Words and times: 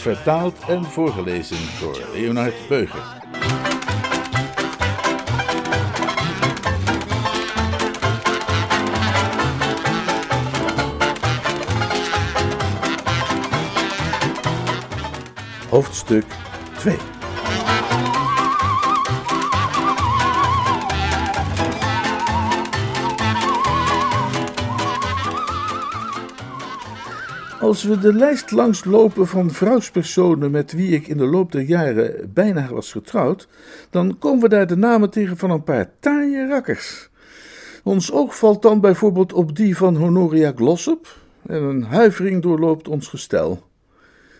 Vertaald 0.00 0.58
en 0.68 0.84
voorgelezen 0.84 1.58
door 1.80 2.00
Leonard 2.12 2.68
Beuger. 2.68 3.02
Hoofdstuk 15.68 16.24
2 16.78 16.96
Als 27.60 27.82
we 27.82 27.98
de 27.98 28.12
lijst 28.12 28.50
langs 28.50 28.84
lopen 28.84 29.26
van 29.26 29.50
vrouwspersonen 29.50 30.50
met 30.50 30.72
wie 30.72 30.94
ik 30.94 31.06
in 31.06 31.16
de 31.16 31.26
loop 31.26 31.52
der 31.52 31.62
jaren 31.62 32.30
bijna 32.34 32.68
was 32.68 32.92
getrouwd, 32.92 33.48
dan 33.90 34.18
komen 34.18 34.42
we 34.42 34.48
daar 34.48 34.66
de 34.66 34.76
namen 34.76 35.10
tegen 35.10 35.36
van 35.36 35.50
een 35.50 35.62
paar 35.62 35.90
taaie 35.98 36.46
rakkers. 36.48 37.10
Ons 37.84 38.12
oog 38.12 38.38
valt 38.38 38.62
dan 38.62 38.80
bijvoorbeeld 38.80 39.32
op 39.32 39.56
die 39.56 39.76
van 39.76 39.96
Honoria 39.96 40.52
Glossop 40.56 41.16
en 41.46 41.62
een 41.62 41.82
huivering 41.82 42.42
doorloopt 42.42 42.88
ons 42.88 43.08
gestel. 43.08 43.62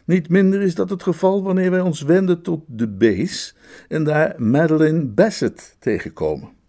Niet 0.05 0.29
minder 0.29 0.63
is 0.63 0.75
dat 0.75 0.91
het 0.91 1.03
geval 1.03 1.43
wanneer 1.43 1.71
wij 1.71 1.81
ons 1.81 2.03
wenden 2.03 2.43
tot 2.43 2.61
de 2.67 2.89
B's 2.89 3.55
en 3.89 4.05
daar 4.05 4.35
Madeline 4.37 5.05
Bassett 5.05 5.77
tegenkomen. 5.79 6.60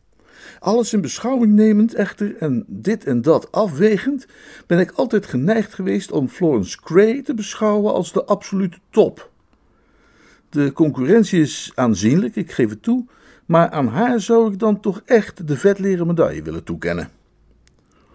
Alles 0.64 0.94
in 0.94 1.02
beschouwing 1.02 1.54
nemend 1.54 1.94
echter 1.94 2.38
en 2.38 2.66
dit 2.68 3.04
en 3.04 3.22
dat 3.22 3.52
afwegend, 3.52 4.26
ben 4.68 4.80
ik 4.80 4.92
altijd 4.92 5.26
geneigd 5.26 5.74
geweest 5.74 6.12
om 6.12 6.28
Florence 6.28 6.78
Gray 6.84 7.22
te 7.22 7.34
beschouwen 7.34 7.94
als 7.94 8.14
de 8.14 8.26
absolute 8.26 8.78
top. 8.90 9.30
De 10.50 10.72
concurrentie 10.74 11.42
is 11.42 11.72
aanzienlijk, 11.76 12.36
ik 12.36 12.52
geef 12.52 12.70
het 12.70 12.84
toe, 12.84 13.06
maar 13.46 13.70
aan 13.70 13.88
haar 13.88 14.20
zou 14.20 14.52
ik 14.52 14.60
dan 14.60 14.80
toch 14.80 15.02
echt 15.06 15.48
de 15.48 15.58
vetleren 15.58 16.08
medaille 16.08 16.42
willen 16.42 16.64
toekennen. 16.64 17.10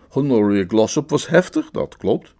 Honoria 0.09 0.65
Glossop 0.69 1.11
was 1.11 1.29
heftig, 1.29 1.71
dat 1.71 1.97
klopt. 1.97 2.35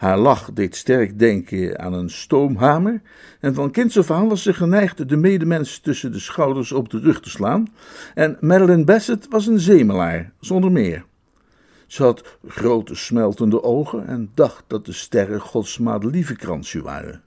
Haar 0.00 0.18
lach 0.18 0.50
deed 0.52 0.76
sterk 0.76 1.18
denken 1.18 1.78
aan 1.78 1.92
een 1.92 2.10
stoomhamer, 2.10 3.00
en 3.40 3.54
van 3.54 3.70
kinds 3.70 3.98
af 3.98 4.10
aan 4.10 4.28
was 4.28 4.42
ze 4.42 4.54
geneigd 4.54 5.08
de 5.08 5.16
medemens 5.16 5.78
tussen 5.78 6.12
de 6.12 6.18
schouders 6.18 6.72
op 6.72 6.90
de 6.90 6.98
rug 6.98 7.20
te 7.20 7.30
slaan, 7.30 7.68
en 8.14 8.36
Madeline 8.40 8.84
Bassett 8.84 9.26
was 9.28 9.46
een 9.46 9.58
zemelaar, 9.58 10.32
zonder 10.38 10.72
meer. 10.72 11.04
Ze 11.86 12.02
had 12.02 12.38
grote 12.46 12.94
smeltende 12.94 13.62
ogen 13.62 14.06
en 14.06 14.30
dacht 14.34 14.64
dat 14.66 14.86
de 14.86 14.92
sterren 14.92 15.40
Gods 15.40 15.78
madelievekransje 15.78 16.82
waren. 16.82 17.22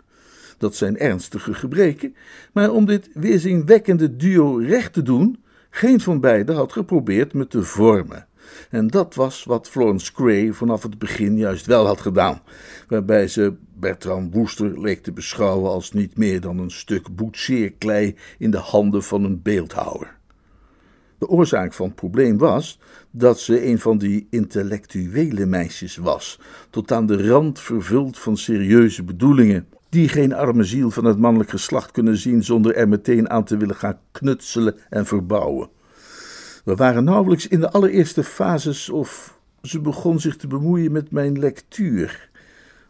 Dat 0.57 0.75
zijn 0.75 0.97
ernstige 0.97 1.53
gebreken, 1.53 2.15
maar 2.53 2.71
om 2.71 2.85
dit 2.85 3.09
weerzinwekkende 3.13 4.15
duo 4.15 4.55
recht 4.55 4.93
te 4.93 5.01
doen, 5.01 5.43
geen 5.69 6.01
van 6.01 6.19
beiden 6.19 6.55
had 6.55 6.71
geprobeerd 6.71 7.33
me 7.33 7.47
te 7.47 7.63
vormen. 7.63 8.27
En 8.69 8.87
dat 8.87 9.15
was 9.15 9.43
wat 9.43 9.69
Florence 9.69 10.11
Gray 10.15 10.51
vanaf 10.51 10.83
het 10.83 10.97
begin 10.97 11.37
juist 11.37 11.65
wel 11.65 11.85
had 11.85 12.01
gedaan, 12.01 12.41
waarbij 12.87 13.27
ze 13.27 13.53
Bertram 13.73 14.31
Wooster 14.31 14.81
leek 14.81 15.03
te 15.03 15.11
beschouwen 15.11 15.71
als 15.71 15.91
niet 15.91 16.17
meer 16.17 16.41
dan 16.41 16.57
een 16.57 16.71
stuk 16.71 17.15
boetseerklei 17.15 18.15
in 18.37 18.51
de 18.51 18.57
handen 18.57 19.03
van 19.03 19.23
een 19.23 19.41
beeldhouwer. 19.41 20.17
De 21.17 21.29
oorzaak 21.29 21.73
van 21.73 21.85
het 21.85 21.95
probleem 21.95 22.37
was 22.37 22.79
dat 23.11 23.39
ze 23.39 23.67
een 23.67 23.79
van 23.79 23.97
die 23.97 24.27
intellectuele 24.29 25.45
meisjes 25.45 25.97
was, 25.97 26.39
tot 26.69 26.91
aan 26.91 27.05
de 27.05 27.27
rand 27.27 27.59
vervuld 27.59 28.19
van 28.19 28.37
serieuze 28.37 29.03
bedoelingen, 29.03 29.67
die 29.89 30.09
geen 30.09 30.33
arme 30.33 30.63
ziel 30.63 30.91
van 30.91 31.05
het 31.05 31.17
mannelijk 31.17 31.49
geslacht 31.49 31.91
kunnen 31.91 32.17
zien 32.17 32.43
zonder 32.43 32.75
er 32.75 32.87
meteen 32.87 33.29
aan 33.29 33.43
te 33.43 33.57
willen 33.57 33.75
gaan 33.75 33.99
knutselen 34.11 34.75
en 34.89 35.05
verbouwen. 35.05 35.69
We 36.63 36.75
waren 36.75 37.03
nauwelijks 37.03 37.47
in 37.47 37.59
de 37.59 37.71
allereerste 37.71 38.23
fases 38.23 38.89
of 38.89 39.39
ze 39.61 39.79
begon 39.79 40.19
zich 40.19 40.35
te 40.35 40.47
bemoeien 40.47 40.91
met 40.91 41.11
mijn 41.11 41.39
lectuur. 41.39 42.29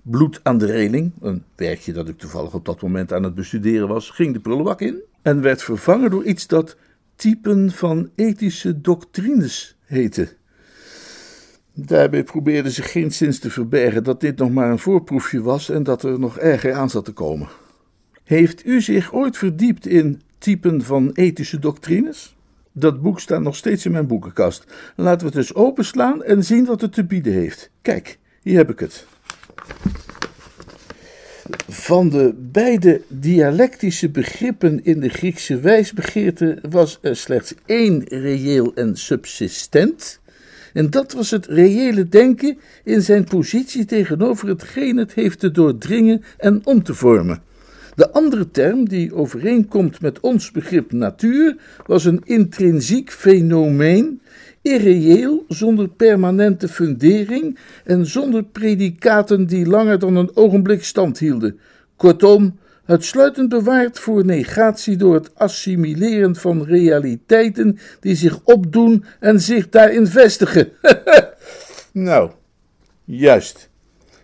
Bloed 0.02 0.40
aan 0.44 0.58
de 0.58 0.66
reling, 0.66 1.12
een 1.22 1.44
werkje 1.56 1.94
dat 1.94 2.08
ik 2.08 2.18
toevallig 2.18 2.54
op 2.54 2.66
dat 2.66 2.82
moment 2.82 3.14
aan 3.14 3.24
het 3.24 3.36
bestuderen 3.36 3.88
was, 3.88 4.10
ging 4.10 4.34
de 4.34 4.40
prullenbak 4.40 4.82
in 4.82 5.02
en 5.22 5.42
werd 5.42 5.64
vervangen 5.64 6.10
door 6.10 6.24
iets 6.24 6.48
dat 6.48 6.78
typen 7.16 7.72
van 7.72 8.10
ethische 8.16 8.82
doctrines 8.82 9.76
heette. 9.84 10.36
Daarbij 11.74 12.24
probeerde 12.24 12.72
ze 12.72 12.82
geenszins 12.82 13.40
te 13.40 13.50
verbergen 13.50 14.04
dat 14.04 14.22
dit 14.22 14.38
nog 14.38 14.52
maar 14.52 14.72
een 14.72 14.80
voorproefje 14.80 15.42
was 15.42 15.70
en 15.70 15.84
dat 15.84 16.04
er 16.04 16.20
nog 16.20 16.38
erger 16.38 16.74
aan 16.74 16.90
zat 16.90 17.06
te 17.06 17.14
komen. 17.14 17.48
Heeft 18.24 18.66
u 18.66 18.82
zich 18.82 19.14
ooit 19.14 19.38
verdiept 19.38 19.88
in 19.88 20.22
typen 20.38 20.82
van 20.82 21.12
ethische 21.14 21.60
doctrines? 21.60 22.36
Dat 22.74 23.02
boek 23.02 23.20
staat 23.20 23.42
nog 23.42 23.56
steeds 23.56 23.86
in 23.86 23.92
mijn 23.92 24.08
boekenkast. 24.08 24.66
Laten 24.96 25.20
we 25.20 25.26
het 25.26 25.48
dus 25.48 25.54
openslaan 25.54 26.24
en 26.24 26.44
zien 26.44 26.66
wat 26.66 26.82
het 26.82 26.94
te 26.94 27.04
bieden 27.04 27.34
heeft. 27.34 27.70
Kijk, 27.82 28.18
hier 28.42 28.58
heb 28.58 28.70
ik 28.70 28.80
het. 28.80 29.06
Van 31.68 32.10
de 32.10 32.34
beide 32.38 33.02
dialectische 33.08 34.10
begrippen 34.10 34.84
in 34.84 35.00
de 35.00 35.10
Griekse 35.10 35.60
wijsbegeerte 35.60 36.60
was 36.70 37.00
er 37.02 37.16
slechts 37.16 37.54
één 37.66 38.04
reëel 38.08 38.74
en 38.76 38.96
subsistent. 38.96 40.20
En 40.74 40.90
dat 40.90 41.14
was 41.14 41.32
het 41.32 41.46
reële 41.46 42.10
denken 42.10 42.58
in 42.84 43.02
zijn 43.02 43.24
positie 43.24 43.86
tegenover 43.86 44.48
hetgeen 44.48 44.98
het 44.98 45.14
heeft 45.14 45.40
te 45.40 45.52
doordringen 45.52 46.24
en 46.38 46.62
om 46.64 46.84
te 46.84 46.94
vormen. 46.94 47.42
De 47.96 48.12
andere 48.12 48.52
term, 48.52 48.90
die 48.90 49.16
overeenkomt 49.16 50.02
met 50.02 50.20
ons 50.20 50.52
begrip 50.52 50.92
natuur, 50.92 51.56
was 51.86 52.06
een 52.06 52.22
intrinsiek 52.24 53.12
fenomeen, 53.12 54.22
irreëel, 54.62 55.46
zonder 55.48 55.90
permanente 55.90 56.68
fundering 56.68 57.58
en 57.84 58.06
zonder 58.06 58.44
predicaten 58.44 59.46
die 59.46 59.66
langer 59.66 60.00
dan 60.00 60.16
een 60.16 60.36
ogenblik 60.36 60.84
stand 60.84 61.20
hielden. 61.20 61.60
Kortom, 61.96 62.60
uitsluitend 62.86 63.50
bewaard 63.50 64.00
voor 64.00 64.26
negatie 64.26 64.96
door 64.96 65.14
het 65.14 65.36
assimileren 65.36 66.36
van 66.36 66.64
realiteiten 66.64 67.78
die 68.00 68.16
zich 68.16 68.40
opdoen 68.44 69.06
en 69.20 69.42
zich 69.42 69.70
daarin 69.70 70.08
vestigen. 70.08 70.72
nou, 71.92 72.32
juist. 73.04 73.70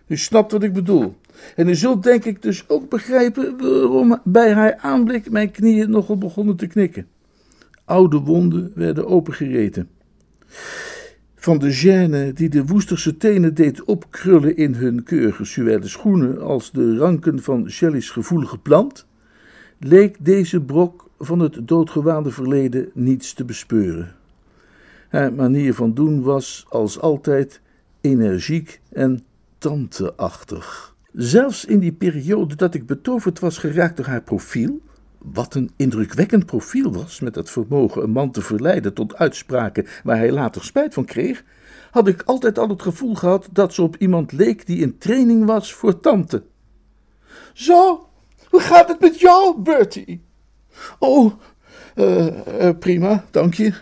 U 0.08 0.18
snapt 0.18 0.52
wat 0.52 0.64
ik 0.64 0.74
bedoel. 0.74 1.16
En 1.56 1.68
u 1.68 1.76
zult 1.76 2.04
denk 2.04 2.26
ik 2.26 2.42
dus 2.42 2.70
ook 2.70 2.90
begrijpen 2.90 3.58
waarom 3.58 4.20
bij 4.24 4.54
haar 4.54 4.78
aanblik 4.78 5.32
mijn 5.32 5.52
knieën 5.52 5.90
nogal 5.90 6.18
begonnen 6.18 6.56
te 6.56 6.68
knikken. 6.68 7.08
Oude 7.86 8.18
wonden 8.18 8.72
werden 8.76 9.08
opengereten. 9.08 9.90
Van 11.36 11.58
de 11.58 11.74
gêne 11.74 12.34
die 12.34 12.50
de 12.50 12.66
woesterse 12.66 13.18
tenen 13.18 13.54
deed 13.54 13.84
opkrullen 13.84 14.58
in 14.58 14.74
hun 14.74 15.04
keurige 15.04 15.46
suède 15.46 15.88
schoenen 15.88 16.42
als 16.42 16.72
de 16.72 16.98
ranken 16.98 17.42
van 17.44 17.70
Shelley's 17.70 18.10
gevoelige 18.10 18.58
plant, 18.58 19.06
leek 19.80 20.16
deze 20.20 20.62
brok 20.62 21.10
van 21.18 21.40
het 21.40 21.68
doodgewaande 21.68 22.32
verleden 22.32 22.90
niets 22.94 23.34
te 23.34 23.46
bespeuren. 23.46 24.16
Haar 25.10 25.34
manier 25.34 25.74
van 25.74 25.94
doen 25.94 26.22
was, 26.22 26.66
als 26.70 27.00
altijd, 27.00 27.62
energiek 28.02 28.82
en 28.92 29.24
tanteachtig. 29.58 30.96
Zelfs 31.14 31.66
in 31.66 31.80
die 31.80 31.94
periode 31.94 32.56
dat 32.56 32.74
ik 32.74 32.86
betoverd 32.86 33.40
was 33.40 33.58
geraakt 33.58 33.98
door 33.98 34.06
haar 34.06 34.22
profiel, 34.22 34.82
wat 35.18 35.56
een 35.56 35.72
indrukwekkend 35.76 36.46
profiel 36.46 36.94
was, 36.94 37.20
met 37.20 37.36
het 37.36 37.50
vermogen 37.50 38.04
een 38.04 38.12
man 38.12 38.32
te 38.32 38.42
verleiden 38.42 38.94
tot 38.94 39.16
uitspraken 39.16 39.86
waar 40.04 40.18
hij 40.18 40.32
later 40.32 40.64
spijt 40.64 40.94
van 40.94 41.06
kreeg, 41.06 41.44
had 41.92 42.08
ik 42.08 42.22
altijd 42.22 42.58
al 42.58 42.70
het 42.70 42.82
gevoel 42.82 43.16
gehad 43.16 43.50
dat 43.52 43.74
ze 43.74 43.82
op 43.82 43.96
iemand 43.96 44.32
leek 44.32 44.66
die 44.66 44.82
in 44.82 44.98
training 44.98 45.46
was 45.46 45.74
voor 45.74 46.00
tante. 46.00 46.44
Zo, 47.54 48.10
hoe 48.50 48.60
gaat 48.60 48.88
het 48.88 49.00
met 49.00 49.20
jou, 49.20 49.62
Bertie? 49.62 50.22
Oh, 51.00 51.34
uh, 51.96 52.26
uh, 52.26 52.70
prima, 52.80 53.26
dank 53.32 53.54
je. 53.54 53.74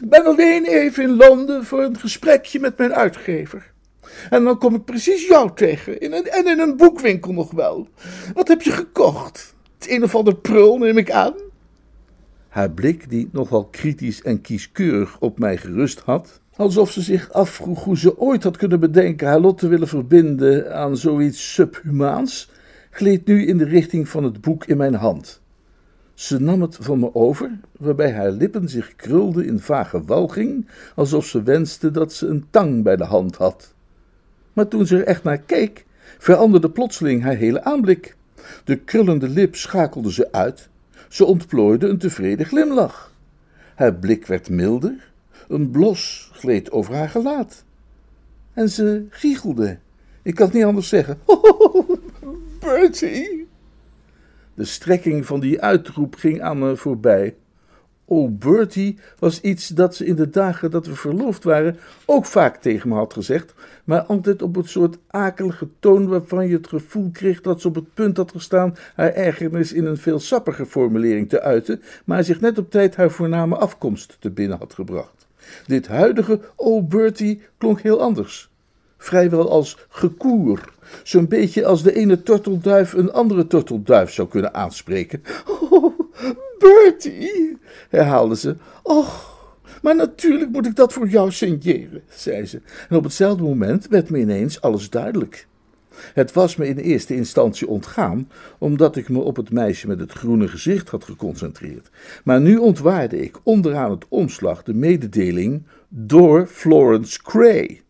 Ik 0.00 0.08
ben 0.08 0.24
alleen 0.24 0.64
even 0.64 1.02
in 1.02 1.16
Londen 1.16 1.64
voor 1.64 1.82
een 1.82 1.98
gesprekje 1.98 2.60
met 2.60 2.78
mijn 2.78 2.94
uitgever. 2.94 3.72
En 4.30 4.44
dan 4.44 4.58
kom 4.58 4.74
ik 4.74 4.84
precies 4.84 5.28
jou 5.28 5.50
tegen, 5.54 6.00
in 6.00 6.12
een, 6.12 6.26
en 6.26 6.46
in 6.46 6.58
een 6.58 6.76
boekwinkel 6.76 7.32
nog 7.32 7.50
wel. 7.50 7.88
Wat 8.34 8.48
heb 8.48 8.62
je 8.62 8.70
gekocht? 8.70 9.54
Het 9.78 9.90
een 9.90 10.02
of 10.02 10.14
ander 10.14 10.36
prul, 10.36 10.78
neem 10.78 10.98
ik 10.98 11.10
aan. 11.10 11.34
Haar 12.48 12.70
blik, 12.70 13.10
die 13.10 13.28
nogal 13.32 13.64
kritisch 13.64 14.22
en 14.22 14.40
kieskeurig 14.40 15.16
op 15.20 15.38
mij 15.38 15.56
gerust 15.56 16.00
had, 16.00 16.40
alsof 16.56 16.90
ze 16.90 17.02
zich 17.02 17.32
afvroeg 17.32 17.84
hoe 17.84 17.98
ze 17.98 18.18
ooit 18.18 18.42
had 18.42 18.56
kunnen 18.56 18.80
bedenken 18.80 19.26
haar 19.26 19.40
lot 19.40 19.58
te 19.58 19.68
willen 19.68 19.88
verbinden 19.88 20.74
aan 20.74 20.96
zoiets 20.96 21.54
subhumaans, 21.54 22.50
gleed 22.90 23.26
nu 23.26 23.46
in 23.46 23.58
de 23.58 23.64
richting 23.64 24.08
van 24.08 24.24
het 24.24 24.40
boek 24.40 24.64
in 24.64 24.76
mijn 24.76 24.94
hand. 24.94 25.42
Ze 26.14 26.40
nam 26.40 26.62
het 26.62 26.76
van 26.80 26.98
me 26.98 27.14
over, 27.14 27.58
waarbij 27.78 28.12
haar 28.12 28.30
lippen 28.30 28.68
zich 28.68 28.96
krulden 28.96 29.46
in 29.46 29.58
vage 29.58 30.04
walging, 30.04 30.68
alsof 30.94 31.26
ze 31.26 31.42
wenste 31.42 31.90
dat 31.90 32.12
ze 32.12 32.26
een 32.26 32.44
tang 32.50 32.82
bij 32.82 32.96
de 32.96 33.04
hand 33.04 33.36
had. 33.36 33.73
Maar 34.54 34.68
toen 34.68 34.86
ze 34.86 34.96
er 34.96 35.06
echt 35.06 35.22
naar 35.22 35.38
keek, 35.38 35.84
veranderde 36.18 36.70
plotseling 36.70 37.22
haar 37.22 37.36
hele 37.36 37.64
aanblik. 37.64 38.16
De 38.64 38.76
krullende 38.76 39.28
lip 39.28 39.54
schakelde 39.56 40.12
ze 40.12 40.32
uit, 40.32 40.68
ze 41.08 41.24
ontplooide 41.24 41.88
een 41.88 41.98
tevreden 41.98 42.46
glimlach. 42.46 43.12
Haar 43.74 43.94
blik 43.94 44.26
werd 44.26 44.50
milder, 44.50 45.12
een 45.48 45.70
blos 45.70 46.30
gleed 46.32 46.70
over 46.70 46.94
haar 46.94 47.08
gelaat. 47.08 47.64
En 48.52 48.68
ze 48.68 49.06
giechelde. 49.10 49.78
Ik 50.22 50.34
kan 50.34 50.46
het 50.46 50.54
niet 50.54 50.64
anders 50.64 50.88
zeggen. 50.88 51.18
Oh, 51.24 51.90
Bertie! 52.60 53.48
De 54.54 54.64
strekking 54.64 55.26
van 55.26 55.40
die 55.40 55.60
uitroep 55.60 56.14
ging 56.14 56.42
aan 56.42 56.58
me 56.58 56.76
voorbij. 56.76 57.34
Oh, 58.04 58.38
Bertie 58.38 58.98
was 59.18 59.40
iets 59.40 59.68
dat 59.68 59.96
ze 59.96 60.04
in 60.04 60.14
de 60.14 60.30
dagen 60.30 60.70
dat 60.70 60.86
we 60.86 60.94
verloofd 60.94 61.44
waren 61.44 61.78
ook 62.04 62.24
vaak 62.24 62.56
tegen 62.56 62.88
me 62.88 62.94
had 62.94 63.12
gezegd, 63.12 63.54
maar 63.84 64.00
altijd 64.02 64.42
op 64.42 64.56
een 64.56 64.68
soort 64.68 64.98
akelige 65.10 65.68
toon 65.78 66.08
waarvan 66.08 66.48
je 66.48 66.56
het 66.56 66.66
gevoel 66.66 67.10
kreeg 67.12 67.40
dat 67.40 67.60
ze 67.60 67.68
op 67.68 67.74
het 67.74 67.94
punt 67.94 68.16
had 68.16 68.30
gestaan 68.30 68.76
haar 68.94 69.12
ergernis 69.12 69.72
in 69.72 69.84
een 69.84 69.96
veel 69.96 70.18
sappiger 70.18 70.66
formulering 70.66 71.28
te 71.28 71.40
uiten, 71.40 71.82
maar 72.04 72.24
zich 72.24 72.40
net 72.40 72.58
op 72.58 72.70
tijd 72.70 72.96
haar 72.96 73.10
voorname 73.10 73.56
afkomst 73.56 74.16
te 74.20 74.30
binnen 74.30 74.58
had 74.58 74.74
gebracht. 74.74 75.26
Dit 75.66 75.86
huidige 75.86 76.40
Oh 76.56 76.88
Bertie 76.88 77.42
klonk 77.58 77.80
heel 77.80 78.00
anders. 78.00 78.52
Vrijwel 78.98 79.50
als 79.50 79.86
gekoer. 79.88 80.72
Zo'n 81.02 81.28
beetje 81.28 81.66
als 81.66 81.82
de 81.82 81.94
ene 81.94 82.22
tortelduif 82.22 82.92
een 82.92 83.12
andere 83.12 83.46
tortelduif 83.46 84.12
zou 84.12 84.28
kunnen 84.28 84.54
aanspreken. 84.54 85.22
Oh, 85.70 85.93
Bertie, 86.58 87.58
herhaalde 87.88 88.36
ze. 88.36 88.56
Och, 88.82 89.34
maar 89.82 89.96
natuurlijk 89.96 90.50
moet 90.50 90.66
ik 90.66 90.76
dat 90.76 90.92
voor 90.92 91.08
jou 91.08 91.32
signeren, 91.32 92.02
zei 92.08 92.46
ze. 92.46 92.60
En 92.88 92.96
op 92.96 93.04
hetzelfde 93.04 93.42
moment 93.42 93.88
werd 93.88 94.10
me 94.10 94.18
ineens 94.18 94.60
alles 94.60 94.90
duidelijk. 94.90 95.46
Het 96.14 96.32
was 96.32 96.56
me 96.56 96.66
in 96.66 96.76
eerste 96.76 97.14
instantie 97.14 97.68
ontgaan, 97.68 98.30
omdat 98.58 98.96
ik 98.96 99.08
me 99.08 99.18
op 99.18 99.36
het 99.36 99.50
meisje 99.50 99.86
met 99.86 100.00
het 100.00 100.12
groene 100.12 100.48
gezicht 100.48 100.88
had 100.88 101.04
geconcentreerd. 101.04 101.90
Maar 102.24 102.40
nu 102.40 102.56
ontwaarde 102.56 103.22
ik 103.22 103.38
onderaan 103.42 103.90
het 103.90 104.04
omslag 104.08 104.62
de 104.62 104.74
mededeling 104.74 105.62
door 105.88 106.46
Florence 106.46 107.22
Cray. 107.22 107.82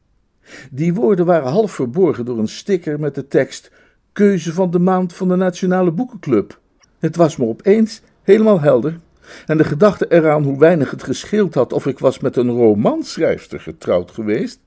Die 0.70 0.94
woorden 0.94 1.26
waren 1.26 1.50
half 1.50 1.72
verborgen 1.72 2.24
door 2.24 2.38
een 2.38 2.48
sticker 2.48 3.00
met 3.00 3.14
de 3.14 3.26
tekst 3.26 3.70
Keuze 4.12 4.52
van 4.52 4.70
de 4.70 4.78
maand 4.78 5.12
van 5.12 5.28
de 5.28 5.36
Nationale 5.36 5.92
Boekenclub. 5.92 6.60
Het 6.98 7.16
was 7.16 7.36
me 7.36 7.44
opeens 7.44 8.02
helemaal 8.24 8.60
helder. 8.60 8.98
En 9.46 9.56
de 9.56 9.64
gedachte 9.64 10.06
eraan 10.08 10.42
hoe 10.42 10.58
weinig 10.58 10.90
het 10.90 11.02
gescheeld 11.02 11.54
had 11.54 11.72
of 11.72 11.86
ik 11.86 11.98
was 11.98 12.18
met 12.18 12.36
een 12.36 12.50
romanschrijfster 12.50 13.60
getrouwd 13.60 14.10
geweest, 14.10 14.60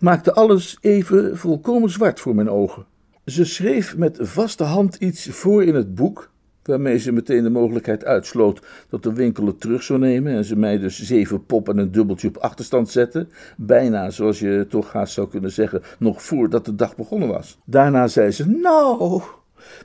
maakte 0.00 0.32
alles 0.32 0.78
even 0.80 1.38
volkomen 1.38 1.90
zwart 1.90 2.20
voor 2.20 2.34
mijn 2.34 2.50
ogen. 2.50 2.86
Ze 3.24 3.44
schreef 3.44 3.96
met 3.96 4.18
vaste 4.20 4.64
hand 4.64 4.94
iets 4.94 5.28
voor 5.28 5.64
in 5.64 5.74
het 5.74 5.94
boek, 5.94 6.30
waarmee 6.62 6.98
ze 6.98 7.12
meteen 7.12 7.42
de 7.42 7.50
mogelijkheid 7.50 8.04
uitsloot 8.04 8.62
dat 8.88 9.02
de 9.02 9.12
winkel 9.12 9.46
het 9.46 9.60
terug 9.60 9.82
zou 9.82 9.98
nemen 9.98 10.32
en 10.32 10.44
ze 10.44 10.56
mij 10.56 10.78
dus 10.78 11.02
zeven 11.02 11.46
pop 11.46 11.68
en 11.68 11.78
een 11.78 11.92
dubbeltje 11.92 12.28
op 12.28 12.36
achterstand 12.36 12.88
zette, 12.88 13.26
bijna 13.56 14.10
zoals 14.10 14.38
je 14.38 14.66
toch 14.68 14.92
haast 14.92 15.12
zou 15.12 15.28
kunnen 15.28 15.50
zeggen, 15.50 15.82
nog 15.98 16.22
voordat 16.22 16.64
de 16.64 16.74
dag 16.74 16.96
begonnen 16.96 17.28
was. 17.28 17.58
Daarna 17.64 18.06
zei 18.06 18.30
ze, 18.30 18.48
nou, 18.48 19.22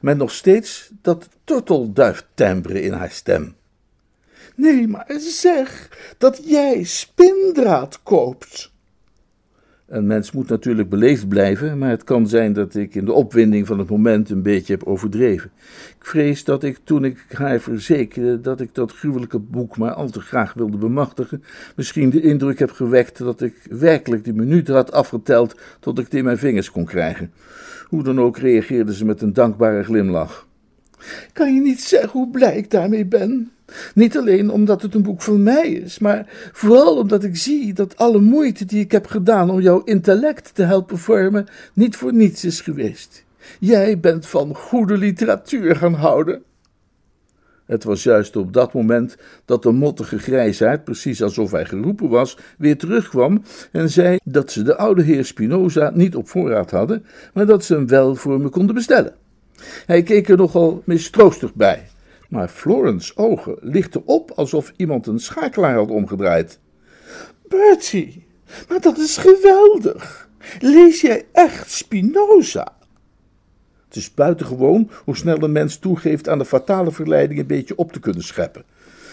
met 0.02 0.18
nog 0.18 0.31
steeds 0.31 0.92
dat 1.02 1.30
turtelduiftembre 1.44 2.81
in 2.81 2.92
haar 2.92 3.12
stem. 3.12 3.56
Nee, 4.56 4.88
maar 4.88 5.06
zeg 5.18 5.90
dat 6.18 6.42
jij 6.46 6.84
spindraad 6.84 8.00
koopt. 8.04 8.72
Een 9.94 10.08
mens 10.08 10.31
moet 10.31 10.50
natuurlijk 10.50 10.90
beleefd 10.90 11.28
blijven, 11.28 11.78
maar 11.78 11.90
het 11.90 12.04
kan 12.04 12.28
zijn 12.28 12.54
dat 12.54 12.75
ik 12.75 12.96
in 12.96 13.06
de 13.06 13.14
opwinding 13.14 13.68
van 13.68 13.80
het 13.80 13.90
moment 13.90 14.30
een 14.30 14.42
beetje 14.42 14.74
heb 14.74 14.84
overdreven. 14.84 15.52
Ik 16.00 16.06
vrees 16.06 16.44
dat 16.44 16.64
ik, 16.64 16.80
toen 16.84 17.06
ik 17.06 17.26
haar 17.31 17.60
verzekerde 17.60 18.42
dat 18.42 18.62
ik 18.62 18.76
dat 18.76 18.92
gruwelijke 18.92 19.40
boek 19.40 19.78
maar 19.78 19.94
al 19.94 20.10
te 20.10 20.22
graag 20.22 20.54
wilde 20.54 20.78
bemachtigen, 20.78 21.44
misschien 21.76 22.10
de 22.10 22.22
indruk 22.22 22.60
heb 22.60 22.72
gewekt 22.72 23.18
dat 23.18 23.42
ik 23.42 23.56
werkelijk 23.69 24.24
die 24.24 24.34
minuten 24.34 24.76
had 24.76 24.92
afgeteld 24.92 25.56
tot 25.80 26.00
ik 26.00 26.06
het 26.06 26.14
in 26.14 26.24
mijn 26.24 26.38
vingers 26.38 26.72
kon 26.72 26.86
krijgen. 26.86 27.31
Hoe 27.94 28.04
dan 28.04 28.19
ook 28.19 28.38
reageerde 28.38 28.94
ze 28.94 29.06
met 29.06 29.22
een 29.22 29.34
dankbare 29.34 29.84
glimlach. 29.84 30.48
Kan 31.34 31.54
je 31.54 31.62
niet 31.62 31.81
zeggen 31.81 32.10
hoe 32.10 32.30
blij 32.30 32.57
ik 32.57 32.72
daarmee 32.72 33.06
ben? 33.06 33.51
Niet 33.95 34.18
alleen 34.18 34.50
omdat 34.51 34.81
het 34.81 34.95
een 34.95 35.01
boek 35.01 35.22
van 35.22 35.44
mij 35.44 35.68
is, 35.68 36.00
maar 36.00 36.50
vooral 36.51 36.98
omdat 36.98 37.24
ik 37.24 37.38
zie 37.38 37.74
dat 37.74 37.98
alle 37.98 38.19
moeite 38.19 38.66
die 38.66 38.80
ik 38.80 38.92
heb 38.92 39.06
gedaan 39.06 39.50
om 39.50 39.62
jouw 39.62 39.84
intellect 39.84 40.56
te 40.56 40.63
helpen 40.63 40.98
vormen, 40.98 41.45
niet 41.74 41.95
voor 41.95 42.13
niets 42.13 42.45
is 42.45 42.62
geweest. 42.62 43.25
Jij 43.60 44.00
bent 44.00 44.28
van 44.28 44.56
goede 44.56 44.98
literatuur 44.98 45.75
gaan 45.75 45.94
houden. 45.94 46.44
Het 47.65 47.83
was 47.83 48.04
juist 48.04 48.36
op 48.36 48.54
dat 48.54 48.74
moment 48.74 49.18
dat 49.45 49.63
de 49.63 49.71
mottige 49.71 50.19
grijsaard, 50.19 50.83
precies 50.83 51.24
alsof 51.24 51.51
hij 51.51 51.65
geroepen 51.65 52.10
was, 52.10 52.38
weer 52.57 52.77
terugkwam 52.77 53.44
en 53.71 53.89
zei 53.89 54.18
dat 54.24 54.51
ze 54.51 54.63
de 54.63 54.77
oude 54.77 55.04
heer 55.04 55.25
Spinoza 55.25 55.92
niet 55.94 56.15
op 56.15 56.30
voorraad 56.30 56.71
hadden, 56.71 57.06
maar 57.33 57.45
dat 57.45 57.63
ze 57.63 57.74
hem 57.74 57.88
wel 57.88 58.15
voor 58.15 58.39
me 58.39 58.50
konden 58.50 58.75
bestellen. 58.75 59.15
Hij 59.86 60.04
keek 60.04 60.30
er 60.30 60.38
nogal 60.38 60.81
mistroostig 60.86 61.54
bij, 61.54 61.88
maar 62.30 62.48
Florence 62.48 63.18
ogen 63.18 63.57
lichten 63.62 64.01
op 64.06 64.31
alsof 64.31 64.74
iemand 64.75 65.07
een 65.07 65.19
schakelaar 65.19 65.75
had 65.75 65.89
omgedraaid. 65.89 66.59
Bertie, 67.48 68.25
maar 68.69 68.81
dat 68.81 68.98
is 68.98 69.18
geweldig. 69.18 70.30
Lees 70.59 71.01
jij 71.01 71.25
echt 71.31 71.71
Spinoza? 71.71 72.75
Het 73.94 74.01
is 74.01 74.13
buitengewoon 74.13 74.90
hoe 75.04 75.16
snel 75.16 75.44
een 75.44 75.51
mens 75.51 75.78
toegeeft 75.78 76.30
aan 76.30 76.38
de 76.38 76.45
fatale 76.45 76.92
verleiding 76.92 77.40
een 77.40 77.48
beetje 77.48 77.75
op 77.75 77.92
te 77.92 78.00
kunnen 78.00 78.24
scheppen. 78.24 78.63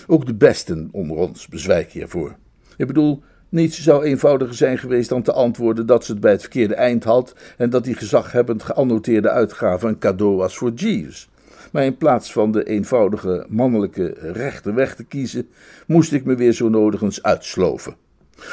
Ook 0.06 0.27
de 0.27 0.35
besten 0.35 0.89
onder 0.93 1.17
ons 1.17 1.49
bezwijken 1.49 1.93
hiervoor. 1.93 2.37
Ik 2.77 2.87
bedoel, 2.87 3.22
niets 3.49 3.82
zou 3.82 4.05
eenvoudiger 4.05 4.55
zijn 4.55 4.79
geweest 4.79 5.08
dan 5.08 5.22
te 5.22 5.32
antwoorden 5.32 5.87
dat 5.87 6.05
ze 6.05 6.13
het 6.13 6.20
bij 6.20 6.31
het 6.31 6.41
verkeerde 6.41 6.75
eind 6.75 7.05
had 7.05 7.34
en 7.56 7.70
dat 7.70 7.84
die 7.84 7.94
gezaghebbend 7.94 8.63
geannoteerde 8.63 9.31
uitgave 9.31 9.87
een 9.87 9.99
cadeau 9.99 10.37
was 10.37 10.56
voor 10.56 10.72
Jeeves. 10.72 11.29
Maar 11.72 11.84
in 11.84 11.96
plaats 11.96 12.32
van 12.32 12.53
de 12.53 12.65
eenvoudige 12.65 13.46
mannelijke 13.49 14.15
rechte 14.20 14.72
weg 14.72 14.94
te 14.94 15.05
kiezen, 15.05 15.49
moest 15.87 16.13
ik 16.13 16.25
me 16.25 16.34
weer 16.34 16.53
zo 16.53 16.69
nodig 16.69 17.01
eens 17.01 17.22
uitsloven. 17.22 17.96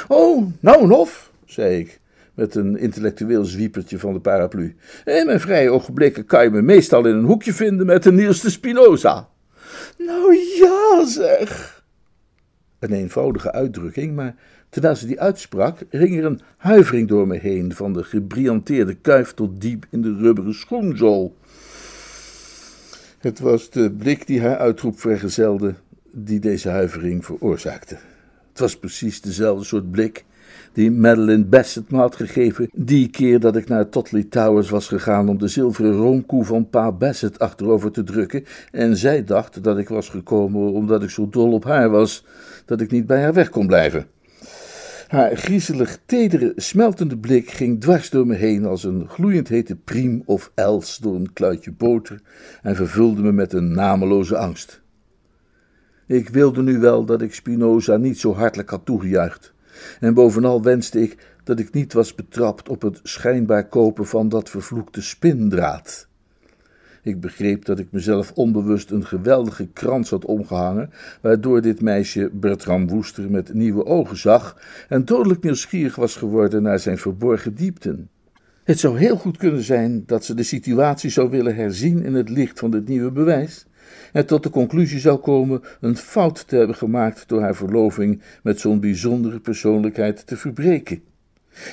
Oh, 0.07 0.45
nou 0.59 0.91
of, 0.91 1.31
zei 1.45 1.79
ik, 1.79 1.99
met 2.37 2.55
een 2.55 2.77
intellectueel 2.77 3.45
zwiepertje 3.45 3.99
van 3.99 4.13
de 4.13 4.19
paraplu. 4.19 4.75
In 5.05 5.25
mijn 5.25 5.39
vrije 5.39 5.69
ogenblikken 5.69 6.25
kan 6.25 6.43
je 6.43 6.49
me 6.49 6.61
meestal 6.61 7.05
in 7.05 7.15
een 7.15 7.25
hoekje 7.25 7.53
vinden 7.53 7.85
met 7.85 8.03
de 8.03 8.11
nieuwste 8.11 8.51
Spinoza. 8.51 9.29
Nou 9.97 10.35
ja, 10.35 11.05
zeg. 11.05 11.83
Een 12.79 12.93
eenvoudige 12.93 13.51
uitdrukking, 13.51 14.15
maar 14.15 14.35
terwijl 14.69 14.95
ze 14.95 15.07
die 15.07 15.19
uitsprak, 15.19 15.77
ging 15.89 16.17
er 16.17 16.25
een 16.25 16.41
huivering 16.57 17.07
door 17.07 17.27
me 17.27 17.37
heen, 17.37 17.73
van 17.73 17.93
de 17.93 18.03
gebrillanteerde 18.03 18.93
kuif 18.93 19.33
tot 19.33 19.61
diep 19.61 19.85
in 19.89 20.01
de 20.01 20.15
rubberen 20.15 20.53
schoenzool. 20.53 21.35
Het 23.17 23.39
was 23.39 23.69
de 23.69 23.91
blik 23.91 24.27
die 24.27 24.41
haar 24.41 24.57
uitroep 24.57 24.99
vergezelde, 24.99 25.73
die 26.11 26.39
deze 26.39 26.69
huivering 26.69 27.25
veroorzaakte. 27.25 27.97
Het 28.49 28.59
was 28.59 28.79
precies 28.79 29.21
dezelfde 29.21 29.65
soort 29.65 29.91
blik 29.91 30.25
die 30.77 30.91
Madeline 30.91 31.45
Bassett 31.45 31.91
me 31.91 31.97
had 31.97 32.15
gegeven 32.15 32.69
die 32.73 33.09
keer 33.09 33.39
dat 33.39 33.55
ik 33.55 33.67
naar 33.67 33.89
Totley 33.89 34.23
Towers 34.23 34.69
was 34.69 34.87
gegaan 34.87 35.29
om 35.29 35.37
de 35.37 35.47
zilveren 35.47 35.91
roomkoe 35.91 36.45
van 36.45 36.69
pa 36.69 36.91
Bassett 36.91 37.39
achterover 37.39 37.91
te 37.91 38.03
drukken 38.03 38.45
en 38.71 38.97
zij 38.97 39.23
dacht 39.23 39.63
dat 39.63 39.77
ik 39.77 39.89
was 39.89 40.09
gekomen 40.09 40.71
omdat 40.71 41.03
ik 41.03 41.09
zo 41.09 41.29
dol 41.29 41.51
op 41.51 41.63
haar 41.63 41.89
was 41.89 42.25
dat 42.65 42.81
ik 42.81 42.91
niet 42.91 43.05
bij 43.05 43.21
haar 43.21 43.33
weg 43.33 43.49
kon 43.49 43.67
blijven. 43.67 44.07
Haar 45.07 45.37
griezelig, 45.37 45.99
tedere, 46.05 46.53
smeltende 46.55 47.17
blik 47.17 47.49
ging 47.49 47.81
dwars 47.81 48.09
door 48.09 48.27
me 48.27 48.35
heen 48.35 48.65
als 48.65 48.83
een 48.83 49.07
gloeiend 49.07 49.47
hete 49.47 49.75
priem 49.75 50.23
of 50.25 50.51
els 50.55 50.97
door 50.97 51.15
een 51.15 51.33
kluitje 51.33 51.71
boter 51.71 52.21
en 52.61 52.75
vervulde 52.75 53.21
me 53.21 53.31
met 53.31 53.53
een 53.53 53.71
nameloze 53.71 54.37
angst. 54.37 54.81
Ik 56.07 56.29
wilde 56.29 56.61
nu 56.61 56.79
wel 56.79 57.05
dat 57.05 57.21
ik 57.21 57.33
Spinoza 57.33 57.97
niet 57.97 58.19
zo 58.19 58.33
hartelijk 58.33 58.69
had 58.69 58.85
toegejuicht. 58.85 59.55
En 59.99 60.13
bovenal 60.13 60.63
wenste 60.63 61.01
ik 61.01 61.17
dat 61.43 61.59
ik 61.59 61.73
niet 61.73 61.93
was 61.93 62.15
betrapt 62.15 62.69
op 62.69 62.81
het 62.81 62.99
schijnbaar 63.03 63.67
kopen 63.67 64.07
van 64.07 64.29
dat 64.29 64.49
vervloekte 64.49 65.01
spindraad. 65.01 66.07
Ik 67.07 67.19
begreep 67.21 67.65
dat 67.65 67.79
ik 67.79 67.87
mezelf 67.91 68.31
onbewust 68.33 68.91
een 68.91 69.05
geweldige 69.05 69.67
krans 69.67 70.09
had 70.09 70.25
omgehangen, 70.25 70.89
waardoor 71.21 71.61
dit 71.61 71.81
meisje 71.81 72.29
Bertram 72.33 72.87
Woester 72.87 73.31
met 73.31 73.53
nieuwe 73.53 73.85
ogen 73.85 74.17
zag 74.17 74.61
en 74.89 75.05
dodelijk 75.05 75.43
nieuwsgierig 75.43 75.95
was 75.95 76.15
geworden 76.15 76.63
naar 76.63 76.79
zijn 76.79 76.97
verborgen 76.97 77.55
diepten. 77.55 78.09
Het 78.63 78.79
zou 78.79 78.97
heel 78.97 79.15
goed 79.15 79.37
kunnen 79.37 79.63
zijn 79.63 80.03
dat 80.05 80.25
ze 80.25 80.33
de 80.33 80.43
situatie 80.43 81.09
zou 81.09 81.29
willen 81.29 81.55
herzien 81.55 82.03
in 82.03 82.13
het 82.13 82.29
licht 82.29 82.59
van 82.59 82.71
dit 82.71 82.87
nieuwe 82.87 83.11
bewijs 83.11 83.66
en 84.13 84.25
tot 84.25 84.43
de 84.43 84.49
conclusie 84.49 84.99
zou 84.99 85.17
komen 85.17 85.61
een 85.81 85.97
fout 85.97 86.47
te 86.47 86.55
hebben 86.55 86.75
gemaakt 86.75 87.27
door 87.27 87.41
haar 87.41 87.55
verloving 87.55 88.21
met 88.43 88.59
zo'n 88.59 88.79
bijzondere 88.79 89.39
persoonlijkheid 89.39 90.27
te 90.27 90.37
verbreken. 90.37 91.01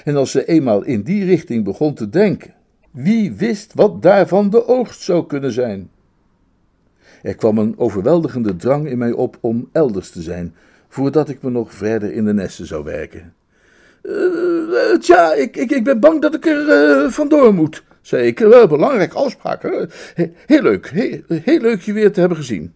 En 0.05 0.17
als 0.17 0.31
ze 0.31 0.45
eenmaal 0.45 0.83
in 0.83 1.03
die 1.03 1.25
richting 1.25 1.65
begon 1.65 1.95
te 1.95 2.09
denken, 2.09 2.55
wie 2.91 3.33
wist 3.33 3.75
wat 3.75 4.03
daarvan 4.03 4.51
de 4.51 4.67
oogst 4.67 5.01
zou 5.01 5.27
kunnen 5.27 5.53
zijn? 5.53 5.91
Er 7.23 7.35
kwam 7.35 7.59
een 7.59 7.79
overweldigende 7.79 8.57
drang 8.57 8.89
in 8.89 8.99
mij 8.99 9.13
op 9.13 9.39
om 9.41 9.69
elders 9.73 10.11
te 10.11 10.23
zijn, 10.23 10.55
voordat 10.89 11.29
ik 11.29 11.43
me 11.43 11.51
nog 11.51 11.75
verder 11.75 12.13
in 12.13 12.25
de 12.25 12.35
nesten 12.35 12.67
zou 12.67 12.85
werken. 12.85 13.35
Uh, 14.03 14.99
tja, 14.99 15.35
ik, 15.35 15.57
ik, 15.57 15.71
ik 15.71 15.85
ben 15.85 16.01
bang 16.01 16.23
dat 16.23 16.35
ik 16.35 16.47
er 16.47 16.69
uh, 16.69 17.11
vandoor 17.11 17.55
moet, 17.55 17.85
ik. 18.13 18.39
Wel 18.39 18.67
belangrijke 18.67 19.17
afspraak. 19.17 19.63
Heel 20.47 20.63
leuk, 20.63 20.91
heel, 20.91 21.23
heel 21.29 21.61
leuk 21.61 21.83
je 21.83 21.93
weer 21.93 22.13
te 22.13 22.21
hebben 22.21 22.39
gezien. 22.39 22.75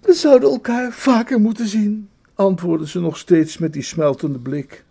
We 0.00 0.12
zouden 0.12 0.50
elkaar 0.50 0.92
vaker 0.92 1.40
moeten 1.40 1.66
zien, 1.66 2.08
antwoordde 2.34 2.88
ze 2.88 3.00
nog 3.00 3.18
steeds 3.18 3.58
met 3.58 3.72
die 3.72 3.82
smeltende 3.82 4.38
blik. 4.38 4.84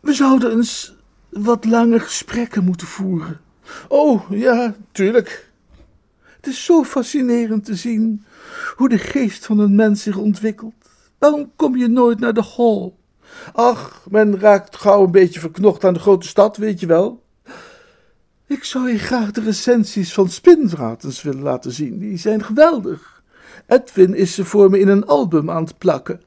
We 0.00 0.12
zouden 0.12 0.50
eens 0.50 0.96
wat 1.30 1.64
langer 1.64 2.00
gesprekken 2.00 2.64
moeten 2.64 2.86
voeren. 2.86 3.40
Oh, 3.88 4.30
ja, 4.30 4.74
tuurlijk. 4.92 5.50
Het 6.36 6.46
is 6.46 6.64
zo 6.64 6.84
fascinerend 6.84 7.64
te 7.64 7.74
zien 7.74 8.24
hoe 8.76 8.88
de 8.88 8.98
geest 8.98 9.46
van 9.46 9.58
een 9.58 9.74
mens 9.74 10.02
zich 10.02 10.16
ontwikkelt. 10.16 10.74
Waarom 11.18 11.52
kom 11.56 11.76
je 11.76 11.88
nooit 11.88 12.20
naar 12.20 12.34
de 12.34 12.44
hall? 12.56 12.92
Ach, 13.52 14.06
men 14.10 14.40
raakt 14.40 14.76
gauw 14.76 15.04
een 15.04 15.10
beetje 15.10 15.40
verknocht 15.40 15.84
aan 15.84 15.94
de 15.94 16.00
grote 16.00 16.26
stad, 16.26 16.56
weet 16.56 16.80
je 16.80 16.86
wel. 16.86 17.23
Ik 18.46 18.64
zou 18.64 18.90
je 18.90 18.98
graag 18.98 19.30
de 19.30 19.40
recensies 19.40 20.14
van 20.14 20.28
Spinratens 20.28 21.22
willen 21.22 21.42
laten 21.42 21.72
zien. 21.72 21.98
Die 21.98 22.18
zijn 22.18 22.44
geweldig. 22.44 23.22
Edwin 23.66 24.14
is 24.14 24.34
ze 24.34 24.44
voor 24.44 24.70
me 24.70 24.78
in 24.78 24.88
een 24.88 25.06
album 25.06 25.50
aan 25.50 25.64
het 25.64 25.78
plakken. 25.78 26.22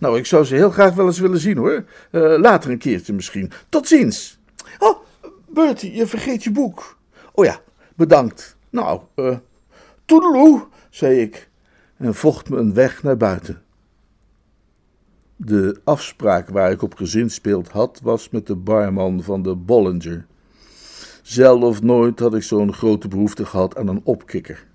Nou, 0.00 0.18
ik 0.18 0.26
zou 0.26 0.44
ze 0.44 0.54
heel 0.54 0.70
graag 0.70 0.94
wel 0.94 1.06
eens 1.06 1.18
willen 1.18 1.40
zien 1.40 1.56
hoor. 1.56 1.84
Uh, 2.10 2.38
later 2.38 2.70
een 2.70 2.78
keertje 2.78 3.12
misschien. 3.12 3.50
Tot 3.68 3.88
ziens. 3.88 4.38
Oh, 4.78 4.98
Bertie, 5.46 5.94
je 5.94 6.06
vergeet 6.06 6.44
je 6.44 6.50
boek. 6.50 6.96
Oh 7.32 7.44
ja, 7.44 7.60
bedankt. 7.94 8.56
Nou, 8.70 9.00
uh, 9.16 9.36
toedeloe, 10.04 10.66
zei 10.90 11.20
ik 11.20 11.48
en 11.96 12.14
vocht 12.14 12.50
me 12.50 12.56
een 12.56 12.74
weg 12.74 13.02
naar 13.02 13.16
buiten. 13.16 13.62
De 15.36 15.80
afspraak 15.84 16.48
waar 16.48 16.70
ik 16.70 16.82
op 16.82 16.94
gezinspeeld 16.94 17.68
had, 17.68 18.00
was 18.02 18.30
met 18.30 18.46
de 18.46 18.56
barman 18.56 19.22
van 19.22 19.42
de 19.42 19.54
Bollinger. 19.54 20.26
Zelf 21.28 21.62
of 21.62 21.82
nooit 21.82 22.18
had 22.18 22.34
ik 22.34 22.42
zo'n 22.42 22.72
grote 22.72 23.08
behoefte 23.08 23.46
gehad 23.46 23.76
aan 23.76 23.88
een 23.88 24.00
opkikker. 24.04 24.66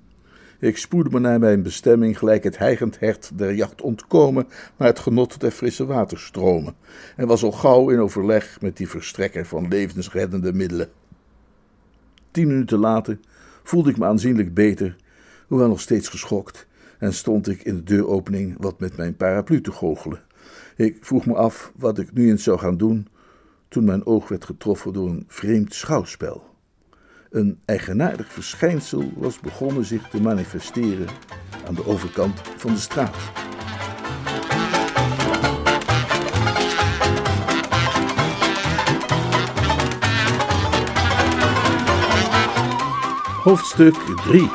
Ik 0.60 0.78
spoedde 0.78 1.10
me 1.12 1.20
naar 1.20 1.40
mijn 1.40 1.64
bestemming, 1.64 2.18
gelijk 2.18 2.44
het 2.44 2.58
heigend 2.58 3.00
hert 3.00 3.32
der 3.38 3.54
jacht 3.54 3.82
ontkomen 3.82 4.48
naar 4.78 4.88
het 4.88 5.00
genot 5.00 5.40
der 5.40 5.52
frisse 5.52 5.86
waterstromen, 5.86 6.76
en 7.16 7.28
was 7.28 7.44
al 7.44 7.52
gauw 7.52 7.90
in 7.90 8.00
overleg 8.00 8.62
met 8.62 8.78
die 8.78 8.90
verstrekker 8.90 9.46
van 9.46 9.68
levensreddende 9.68 10.54
middelen. 10.54 10.90
Tien 12.32 12.48
minuten 12.48 12.80
later 12.80 13.20
voelde 13.64 13.90
ik 13.90 13.98
me 13.98 14.06
aanzienlijk 14.06 14.54
beter, 14.54 14.96
hoewel 15.48 15.68
nog 15.68 15.82
steeds 15.82 16.08
geschokt, 16.08 16.68
en 17.00 17.14
stond 17.14 17.48
ik 17.48 17.64
in 17.64 17.76
de 17.76 17.84
deuropening 17.84 18.56
wat 18.60 18.80
met 18.80 18.98
mijn 18.98 19.16
paraplu 19.16 19.62
te 19.62 19.72
goochelen. 19.72 20.22
Ik 20.76 20.98
vroeg 21.02 21.26
me 21.26 21.36
af 21.36 21.72
wat 21.76 22.00
ik 22.00 22.14
nu 22.14 22.30
eens 22.30 22.44
zou 22.44 22.60
gaan 22.60 22.78
doen, 22.78 23.08
toen 23.74 23.84
mijn 23.84 24.06
oog 24.06 24.28
werd 24.28 24.46
getroffen 24.46 24.94
door 24.94 25.10
een 25.10 25.26
vreemd 25.28 25.74
schouwspel. 25.74 26.44
Een 27.30 27.60
eigenaardig 27.66 28.32
verschijnsel 28.32 29.12
was 29.16 29.40
begonnen 29.40 29.86
zich 29.86 30.10
te 30.10 30.22
manifesteren 30.22 31.08
aan 31.68 31.74
de 31.76 31.86
overkant 31.86 32.42
van 32.58 32.74
de 32.74 32.80
straat. 32.80 33.16
Hoofdstuk 43.44 43.96
3 44.24 44.50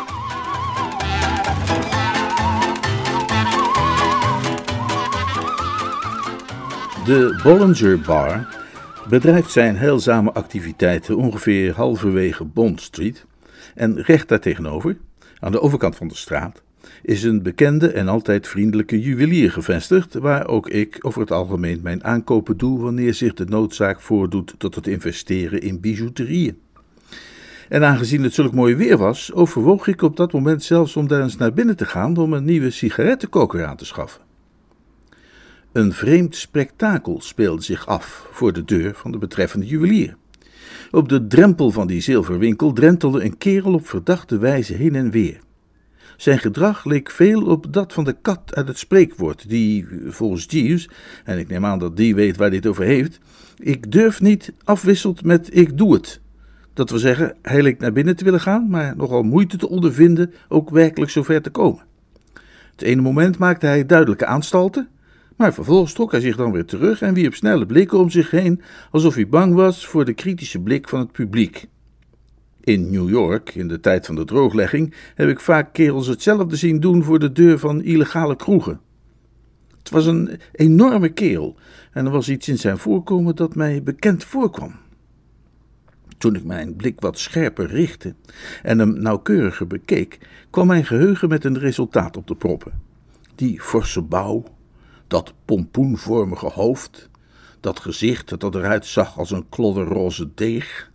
De 7.04 7.40
Bollinger 7.42 8.00
Bar 8.00 8.57
bedrijft 9.08 9.50
zijn 9.50 9.76
heilzame 9.76 10.32
activiteiten 10.32 11.16
ongeveer 11.16 11.74
halverwege 11.74 12.44
Bond 12.44 12.80
Street. 12.80 13.26
En 13.74 14.02
recht 14.02 14.28
daartegenover, 14.28 14.96
aan 15.38 15.52
de 15.52 15.60
overkant 15.60 15.96
van 15.96 16.08
de 16.08 16.14
straat, 16.16 16.62
is 17.02 17.22
een 17.22 17.42
bekende 17.42 17.88
en 17.88 18.08
altijd 18.08 18.48
vriendelijke 18.48 19.00
juwelier 19.00 19.52
gevestigd, 19.52 20.14
waar 20.14 20.46
ook 20.46 20.68
ik 20.68 20.96
over 21.00 21.20
het 21.20 21.30
algemeen 21.30 21.80
mijn 21.82 22.04
aankopen 22.04 22.56
doe 22.56 22.80
wanneer 22.80 23.14
zich 23.14 23.34
de 23.34 23.44
noodzaak 23.44 24.00
voordoet 24.00 24.54
tot 24.58 24.74
het 24.74 24.86
investeren 24.86 25.60
in 25.60 25.80
bijouterieën. 25.80 26.58
En 27.68 27.84
aangezien 27.84 28.22
het 28.22 28.34
zulk 28.34 28.52
mooi 28.52 28.74
weer 28.74 28.96
was, 28.96 29.32
overwoog 29.32 29.86
ik 29.86 30.02
op 30.02 30.16
dat 30.16 30.32
moment 30.32 30.62
zelfs 30.62 30.96
om 30.96 31.08
daar 31.08 31.22
eens 31.22 31.36
naar 31.36 31.52
binnen 31.52 31.76
te 31.76 31.84
gaan 31.84 32.16
om 32.16 32.32
een 32.32 32.44
nieuwe 32.44 32.70
sigarettenkoker 32.70 33.64
aan 33.64 33.76
te 33.76 33.84
schaffen. 33.84 34.27
Een 35.72 35.92
vreemd 35.92 36.37
spektakel 36.37 37.20
speelde 37.20 37.62
zich 37.62 37.87
af 37.87 38.28
voor 38.32 38.52
de 38.52 38.64
deur 38.64 38.94
van 38.94 39.12
de 39.12 39.18
betreffende 39.18 39.66
juwelier. 39.66 40.16
Op 40.90 41.08
de 41.08 41.26
drempel 41.26 41.70
van 41.70 41.87
die 41.87 42.00
zilverwinkel 42.00 42.72
drentelde 42.72 43.25
een 43.25 43.38
kerel 43.38 43.72
op 43.72 43.88
verdachte 43.88 44.38
wijze 44.38 44.75
heen 44.75 44.94
en 44.94 45.10
weer. 45.10 45.40
Zijn 46.16 46.38
gedrag 46.38 46.84
leek 46.84 47.10
veel 47.10 47.42
op 47.42 47.72
dat 47.72 47.92
van 47.92 48.04
de 48.04 48.16
kat 48.22 48.54
uit 48.54 48.68
het 48.68 48.78
spreekwoord, 48.78 49.48
die 49.48 49.87
volgens 50.06 50.46
Jeeves, 50.48 50.88
en 51.25 51.38
ik 51.38 51.48
neem 51.48 51.64
aan 51.64 51.78
dat 51.78 51.96
die 51.96 52.14
weet 52.14 52.37
waar 52.37 52.50
dit 52.50 52.66
over 52.66 52.84
heeft, 52.84 53.18
ik 53.56 53.92
durf 53.92 54.20
niet 54.20 54.52
afwisselt 54.64 55.25
met 55.25 55.56
ik 55.56 55.78
doe 55.78 55.94
het. 55.94 56.20
Dat 56.72 56.90
wil 56.90 56.98
zeggen, 56.98 57.37
hij 57.42 57.62
leek 57.62 57.78
naar 57.78 57.92
binnen 57.92 58.16
te 58.16 58.25
willen 58.25 58.40
gaan, 58.40 58.68
maar 58.68 58.96
nogal 58.96 59.22
moeite 59.22 59.56
te 59.56 59.68
ondervinden 59.68 60.32
ook 60.48 60.70
werkelijk 60.70 61.10
zover 61.10 61.42
te 61.42 61.50
komen. 61.50 61.82
Het 62.70 62.82
ene 62.82 63.02
moment 63.02 63.38
maakte 63.38 63.66
hij 63.66 63.87
duidelijke 63.87 64.26
aanstalten, 64.26 64.88
maar 65.38 65.54
vervolgens 65.54 65.92
trok 65.92 66.11
hij 66.12 66.21
zich 66.21 66.37
dan 66.37 66.52
weer 66.52 66.64
terug 66.64 67.02
en 67.02 67.14
wierp 67.14 67.35
snelle 67.35 67.66
blikken 67.66 67.99
om 67.99 68.11
zich 68.11 68.30
heen, 68.30 68.62
alsof 68.90 69.14
hij 69.14 69.28
bang 69.28 69.54
was 69.54 69.87
voor 69.87 70.04
de 70.04 70.12
kritische 70.12 70.61
blik 70.61 70.88
van 70.88 70.99
het 70.99 71.12
publiek. 71.12 71.68
In 72.61 72.90
New 72.90 73.09
York, 73.09 73.54
in 73.54 73.68
de 73.68 73.80
tijd 73.80 74.07
van 74.07 74.14
de 74.14 74.25
drooglegging, 74.25 74.95
heb 75.14 75.28
ik 75.28 75.40
vaak 75.40 75.73
kerels 75.73 76.07
hetzelfde 76.07 76.57
zien 76.57 76.80
doen 76.80 77.04
voor 77.04 77.18
de 77.18 77.33
deur 77.33 77.59
van 77.59 77.83
illegale 77.83 78.37
kroegen. 78.37 78.80
Het 79.78 79.90
was 79.90 80.07
een 80.07 80.40
enorme 80.52 81.09
kerel 81.09 81.57
en 81.92 82.07
er 82.07 82.12
was 82.12 82.28
iets 82.28 82.49
in 82.49 82.59
zijn 82.59 82.78
voorkomen 82.78 83.37
dat 83.37 83.54
mij 83.54 83.83
bekend 83.83 84.25
voorkwam. 84.25 84.75
Toen 86.18 86.35
ik 86.35 86.45
mijn 86.45 86.76
blik 86.76 87.00
wat 87.00 87.18
scherper 87.18 87.66
richtte 87.66 88.14
en 88.62 88.78
hem 88.78 89.00
nauwkeuriger 89.00 89.66
bekeek, 89.66 90.18
kwam 90.50 90.66
mijn 90.66 90.87
geheugen 90.87 91.28
met 91.28 91.45
een 91.45 91.59
resultaat 91.59 92.16
op 92.16 92.26
de 92.26 92.35
proppen. 92.35 92.73
Die 93.35 93.61
forse 93.61 94.02
bouw, 94.02 94.45
dat 95.08 95.34
pompoenvormige 95.44 96.46
hoofd, 96.46 97.08
dat 97.60 97.80
gezicht 97.80 98.40
dat 98.40 98.54
eruit 98.54 98.86
zag 98.86 99.18
als 99.18 99.30
een 99.30 99.48
klodderroze 99.48 100.28
deeg. 100.34 100.90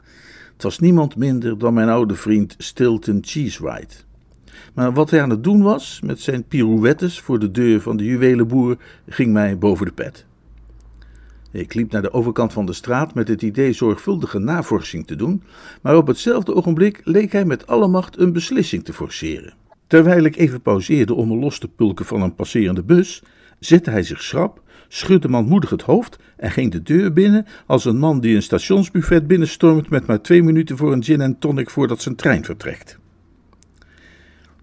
Het 0.53 0.63
was 0.63 0.79
niemand 0.79 1.15
minder 1.15 1.57
dan 1.57 1.73
mijn 1.73 1.89
oude 1.89 2.15
vriend 2.15 2.55
Stilton 2.57 3.19
Cheesewright. 3.21 4.05
Maar 4.73 4.93
wat 4.93 5.09
hij 5.09 5.21
aan 5.21 5.29
het 5.29 5.43
doen 5.43 5.61
was, 5.61 5.99
met 6.03 6.19
zijn 6.19 6.47
pirouettes 6.47 7.19
voor 7.19 7.39
de 7.39 7.51
deur 7.51 7.81
van 7.81 7.97
de 7.97 8.05
juwelenboer, 8.05 8.77
ging 9.07 9.33
mij 9.33 9.57
boven 9.57 9.85
de 9.85 9.91
pet. 9.91 10.25
Ik 11.51 11.73
liep 11.73 11.91
naar 11.91 12.01
de 12.01 12.13
overkant 12.13 12.53
van 12.53 12.65
de 12.65 12.73
straat 12.73 13.13
met 13.13 13.27
het 13.27 13.41
idee 13.41 13.73
zorgvuldige 13.73 14.39
navorsching 14.39 15.07
te 15.07 15.15
doen, 15.15 15.43
maar 15.81 15.97
op 15.97 16.07
hetzelfde 16.07 16.55
ogenblik 16.55 17.01
leek 17.03 17.31
hij 17.31 17.45
met 17.45 17.67
alle 17.67 17.87
macht 17.87 18.19
een 18.19 18.33
beslissing 18.33 18.83
te 18.83 18.93
forceren. 18.93 19.53
Terwijl 19.87 20.23
ik 20.23 20.35
even 20.35 20.61
pauzeerde 20.61 21.13
om 21.13 21.27
me 21.27 21.35
los 21.35 21.59
te 21.59 21.67
pulken 21.67 22.05
van 22.05 22.21
een 22.21 22.35
passerende 22.35 22.83
bus, 22.83 23.23
zette 23.65 23.89
hij 23.89 24.03
zich 24.03 24.21
schrap, 24.21 24.61
schudde 24.87 25.27
manmoedig 25.27 25.69
het 25.69 25.81
hoofd 25.81 26.19
en 26.37 26.51
ging 26.51 26.71
de 26.71 26.81
deur 26.81 27.13
binnen 27.13 27.45
als 27.65 27.85
een 27.85 27.97
man 27.97 28.19
die 28.19 28.35
een 28.35 28.41
stationsbuffet 28.41 29.27
binnenstormt 29.27 29.89
met 29.89 30.05
maar 30.05 30.21
twee 30.21 30.43
minuten 30.43 30.77
voor 30.77 30.91
een 30.91 31.03
gin 31.03 31.21
en 31.21 31.39
tonic 31.39 31.69
voordat 31.69 32.01
zijn 32.01 32.15
trein 32.15 32.45
vertrekt. 32.45 33.01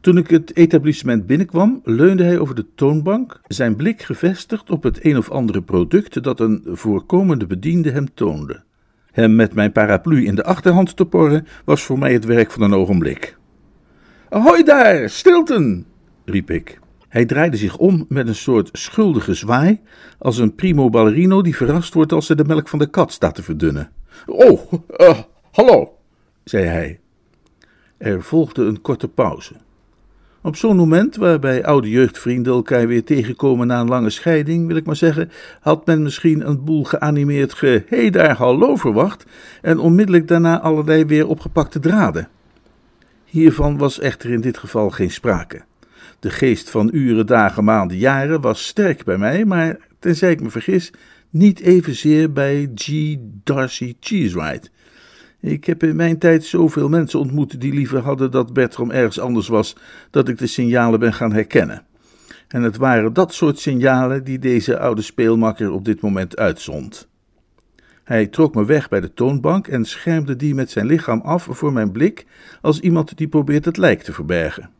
Toen 0.01 0.17
ik 0.17 0.31
het 0.31 0.57
etablissement 0.57 1.27
binnenkwam, 1.27 1.81
leunde 1.85 2.23
hij 2.23 2.39
over 2.39 2.55
de 2.55 2.67
toonbank, 2.75 3.41
zijn 3.47 3.77
blik 3.77 4.03
gevestigd 4.03 4.71
op 4.71 4.83
het 4.83 5.05
een 5.05 5.17
of 5.17 5.31
andere 5.31 5.63
product 5.63 6.23
dat 6.23 6.41
een 6.41 6.63
voorkomende 6.65 7.47
bediende 7.47 7.91
hem 7.91 8.15
toonde. 8.15 8.63
Hem 9.11 9.35
met 9.35 9.55
mijn 9.55 9.73
paraplu 9.73 10.25
in 10.25 10.35
de 10.35 10.45
achterhand 10.45 10.97
te 10.97 11.07
porren 11.07 11.47
was 11.65 11.83
voor 11.83 11.99
mij 11.99 12.13
het 12.13 12.25
werk 12.25 12.51
van 12.51 12.63
een 12.63 12.75
ogenblik. 12.75 13.37
Ahoy 14.29 14.63
daar, 14.63 15.11
Stilton! 15.11 15.87
riep 16.25 16.51
ik. 16.51 16.79
Hij 17.11 17.25
draaide 17.25 17.57
zich 17.57 17.77
om 17.77 18.05
met 18.09 18.29
een 18.29 18.35
soort 18.35 18.69
schuldige 18.73 19.35
zwaai, 19.35 19.81
als 20.19 20.39
een 20.39 20.55
primo 20.55 20.91
ballerino 20.91 21.43
die 21.43 21.57
verrast 21.57 21.95
wordt 21.95 22.13
als 22.13 22.27
ze 22.27 22.35
de 22.35 22.45
melk 22.45 22.69
van 22.69 22.79
de 22.79 22.87
kat 22.87 23.13
staat 23.13 23.35
te 23.35 23.43
verdunnen. 23.43 23.91
Oh, 24.27 24.73
uh, 24.99 25.19
hallo, 25.51 25.99
zei 26.45 26.65
hij. 26.65 27.01
Er 27.99 28.23
volgde 28.23 28.65
een 28.65 28.81
korte 28.81 29.09
pauze. 29.09 29.55
Op 30.43 30.57
zo'n 30.57 30.77
moment, 30.77 31.17
waarbij 31.17 31.65
oude 31.65 31.89
jeugdvrienden 31.89 32.53
elkaar 32.53 32.87
weer 32.87 33.05
tegenkomen 33.05 33.67
na 33.67 33.81
een 33.81 33.89
lange 33.89 34.11
scheiding, 34.11 34.67
wil 34.67 34.77
ik 34.77 34.87
maar 34.87 34.97
zeggen, 34.97 35.31
had 35.61 35.87
men 35.87 36.03
misschien 36.03 36.49
een 36.49 36.65
boel 36.65 36.85
geanimeerd 36.85 37.55
ge 37.55 37.85
hey 37.87 38.11
daar 38.11 38.37
hallo 38.37 38.77
verwacht 38.77 39.27
en 39.63 39.79
onmiddellijk 39.79 40.29
daarna 40.29 40.61
allerlei 40.61 41.05
weer 41.05 41.27
opgepakte 41.27 41.79
draden. 41.79 42.29
Hiervan 43.25 43.79
was 43.79 43.99
echter 43.99 44.31
in 44.31 44.41
dit 44.41 44.59
geval 44.59 44.91
geen 44.91 45.11
sprake. 45.11 45.69
De 46.21 46.31
geest 46.31 46.71
van 46.71 46.91
uren, 46.93 47.27
dagen, 47.27 47.65
maanden, 47.65 47.97
jaren 47.97 48.41
was 48.41 48.67
sterk 48.67 49.05
bij 49.05 49.19
mij, 49.19 49.45
maar 49.45 49.77
tenzij 49.99 50.31
ik 50.31 50.41
me 50.41 50.51
vergis, 50.51 50.93
niet 51.31 51.61
evenzeer 51.61 52.33
bij 52.33 52.71
G. 52.75 53.17
Darcy 53.45 53.97
Cheesewright. 54.01 54.71
Ik 55.41 55.65
heb 55.65 55.83
in 55.83 55.97
mijn 55.97 56.19
tijd 56.19 56.45
zoveel 56.45 56.89
mensen 56.89 57.19
ontmoet 57.19 57.61
die 57.61 57.73
liever 57.73 57.99
hadden 57.99 58.31
dat 58.31 58.53
Bertram 58.53 58.91
ergens 58.91 59.21
anders 59.21 59.49
was, 59.49 59.77
dat 60.11 60.29
ik 60.29 60.39
de 60.39 60.47
signalen 60.47 61.01
ben 61.01 61.13
gaan 61.13 61.33
herkennen. 61.33 61.85
En 62.49 62.63
het 62.63 62.77
waren 62.77 63.13
dat 63.13 63.35
soort 63.35 63.59
signalen 63.59 64.25
die 64.25 64.39
deze 64.39 64.79
oude 64.79 65.03
speelmakker 65.03 65.71
op 65.71 65.85
dit 65.85 66.01
moment 66.01 66.37
uitzond. 66.37 67.09
Hij 68.05 68.27
trok 68.27 68.55
me 68.55 68.65
weg 68.65 68.89
bij 68.89 69.01
de 69.01 69.15
toonbank 69.15 69.69
en 69.69 69.85
schermde 69.85 70.37
die 70.37 70.55
met 70.55 70.71
zijn 70.71 70.87
lichaam 70.87 71.21
af 71.21 71.47
voor 71.51 71.73
mijn 71.73 71.93
blik, 71.93 72.27
als 72.61 72.81
iemand 72.81 73.17
die 73.17 73.29
probeert 73.29 73.65
het 73.65 73.77
lijk 73.77 74.03
te 74.03 74.13
verbergen. 74.13 74.71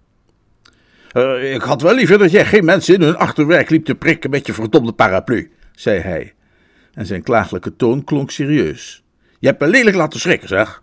Uh, 1.17 1.55
ik 1.55 1.63
had 1.63 1.83
wel 1.83 1.95
liever 1.95 2.19
dat 2.19 2.31
jij 2.31 2.45
geen 2.45 2.65
mensen 2.65 2.95
in 2.95 3.03
hun 3.03 3.17
achterwerk 3.17 3.71
liep 3.71 3.85
te 3.85 3.95
prikken 3.95 4.31
met 4.31 4.47
je 4.47 4.53
verdomde 4.53 4.93
paraplu, 4.93 5.51
zei 5.75 6.01
hij. 6.01 6.35
En 6.93 7.07
zijn 7.07 7.23
klaaglijke 7.23 7.77
toon 7.77 8.05
klonk 8.05 8.31
serieus. 8.31 9.05
Je 9.39 9.47
hebt 9.47 9.61
me 9.61 9.69
lelijk 9.69 9.97
laten 9.97 10.21
schrikken, 10.21 10.49
zeg. 10.49 10.83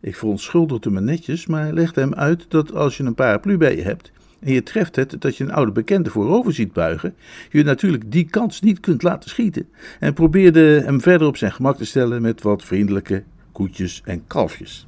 Ik 0.00 0.16
verontschuldigde 0.16 0.90
me 0.90 1.00
netjes, 1.00 1.46
maar 1.46 1.72
legde 1.72 2.00
hem 2.00 2.14
uit 2.14 2.50
dat 2.50 2.72
als 2.72 2.96
je 2.96 3.02
een 3.04 3.14
paraplu 3.14 3.56
bij 3.56 3.76
je 3.76 3.82
hebt 3.82 4.12
en 4.40 4.52
je 4.52 4.62
treft 4.62 4.96
het 4.96 5.16
dat 5.18 5.36
je 5.36 5.44
een 5.44 5.52
oude 5.52 5.72
bekende 5.72 6.10
voorover 6.10 6.52
ziet 6.52 6.72
buigen, 6.72 7.14
je 7.50 7.62
natuurlijk 7.62 8.12
die 8.12 8.24
kans 8.30 8.60
niet 8.60 8.80
kunt 8.80 9.02
laten 9.02 9.30
schieten. 9.30 9.68
En 10.00 10.14
probeerde 10.14 10.82
hem 10.84 11.00
verder 11.00 11.26
op 11.26 11.36
zijn 11.36 11.52
gemak 11.52 11.76
te 11.76 11.84
stellen 11.84 12.22
met 12.22 12.42
wat 12.42 12.64
vriendelijke 12.64 13.22
koetjes 13.52 14.02
en 14.04 14.26
kalfjes. 14.26 14.86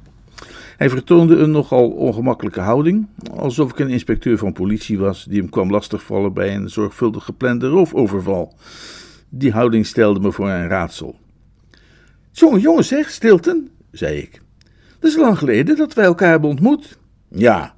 Hij 0.77 0.89
vertoonde 0.89 1.35
een 1.35 1.51
nogal 1.51 1.89
ongemakkelijke 1.89 2.59
houding, 2.59 3.07
alsof 3.31 3.71
ik 3.71 3.79
een 3.79 3.89
inspecteur 3.89 4.37
van 4.37 4.53
politie 4.53 4.99
was 4.99 5.25
die 5.25 5.39
hem 5.39 5.49
kwam 5.49 5.71
lastigvallen 5.71 6.33
bij 6.33 6.55
een 6.55 6.69
zorgvuldig 6.69 7.23
geplande 7.23 7.67
roofoverval. 7.67 8.53
Die 9.29 9.51
houding 9.51 9.85
stelde 9.85 10.19
me 10.19 10.31
voor 10.31 10.49
een 10.49 10.67
raadsel. 10.67 11.15
Jongen, 12.31 12.59
jongen 12.59 12.85
zeg, 12.85 13.09
Stilton, 13.09 13.69
zei 13.91 14.17
ik. 14.17 14.41
Het 14.93 15.03
is 15.03 15.15
lang 15.15 15.37
geleden 15.37 15.75
dat 15.75 15.93
wij 15.93 16.05
elkaar 16.05 16.29
hebben 16.29 16.49
ontmoet. 16.49 16.97
Ja, 17.27 17.75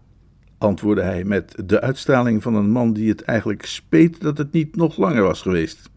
antwoordde 0.58 1.04
hij 1.04 1.24
met 1.24 1.56
de 1.66 1.82
uitstraling 1.82 2.44
van 2.44 2.56
een 2.56 2.72
man 2.72 2.94
die 2.94 3.10
het 3.10 3.22
eigenlijk 3.22 3.66
speet 3.66 4.22
dat 4.22 4.38
het 4.38 4.52
niet 4.52 4.76
nog 4.76 4.98
langer 4.98 5.24
was 5.24 5.42
geweest. 5.42 5.90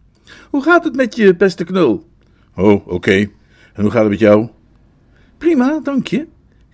Hoe 0.49 0.63
gaat 0.63 0.83
het 0.83 0.95
met 0.95 1.15
je, 1.15 1.35
beste 1.35 1.63
knul? 1.63 2.07
Oh, 2.55 2.87
oké. 2.87 3.15
En 3.73 3.81
hoe 3.81 3.91
gaat 3.91 4.01
het 4.01 4.09
met 4.09 4.19
jou? 4.19 4.49
Prima, 5.37 5.79
dank 5.83 6.07
je. 6.07 6.27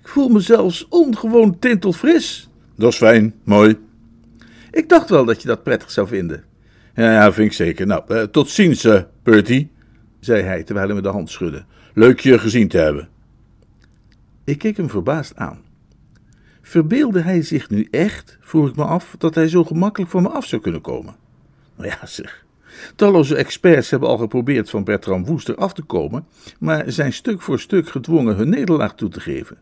Ik 0.10 0.16
voel 0.16 0.30
me 0.30 0.40
zelfs 0.40 0.88
ongewoon 0.88 1.60
tintelfris. 1.60 2.50
Dat 2.76 2.92
is 2.92 2.98
fijn, 2.98 3.34
mooi. 3.44 3.78
Ik 4.72 4.90
dacht 4.90 5.10
wel 5.10 5.26
dat 5.26 5.42
je 5.42 5.48
dat 5.48 5.64
prettig 5.64 5.92
zou 5.92 6.08
vinden. 6.08 6.44
Ja, 6.96 7.12
ja 7.12 7.32
vind 7.32 7.48
ik 7.48 7.54
zeker. 7.54 7.88
Nou, 7.88 8.04
uh, 8.08 8.22
tot 8.22 8.50
ziens, 8.50 8.86
uh, 8.86 9.02
Bertie, 9.24 9.72
zei 10.20 10.44
hij 10.44 10.64
terwijl 10.64 10.88
hij 10.88 10.96
me 10.96 11.02
de 11.02 11.10
hand 11.10 11.30
schudde. 11.30 11.66
Leuk 11.94 12.20
je 12.20 12.40
gezien 12.40 12.68
te 12.68 12.78
hebben. 12.78 13.10
Ik 14.44 14.58
keek 14.58 14.78
hem 14.78 14.90
verbaasd 14.90 15.36
aan. 15.36 15.62
Verbeelde 16.62 17.22
hij 17.22 17.42
zich 17.42 17.70
nu 17.70 17.88
echt, 17.92 18.38
vroeg 18.42 18.70
ik 18.70 18.76
me 18.76 18.84
af, 18.84 19.16
dat 19.18 19.36
hij 19.36 19.48
zo 19.48 19.64
gemakkelijk 19.64 20.12
van 20.12 20.22
me 20.24 20.30
af 20.30 20.46
zou 20.46 20.62
kunnen 20.62 20.82
komen? 20.82 21.16
Nou 21.76 21.90
ja, 21.90 22.06
zeg. 22.06 22.46
Talloze 22.96 23.36
experts 23.36 23.90
hebben 23.90 24.10
al 24.10 24.18
geprobeerd 24.18 24.70
van 24.70 24.84
Bertram 24.84 25.26
Woester 25.26 25.56
af 25.56 25.74
te 25.74 25.82
komen, 25.82 26.26
maar 26.60 26.84
zijn 26.92 27.14
stuk 27.14 27.42
voor 27.42 27.60
stuk 27.60 27.90
gedwongen 27.90 28.36
hun 28.36 28.50
nederlaag 28.50 28.96
toe 28.96 29.10
te 29.10 29.20
geven. 29.20 29.58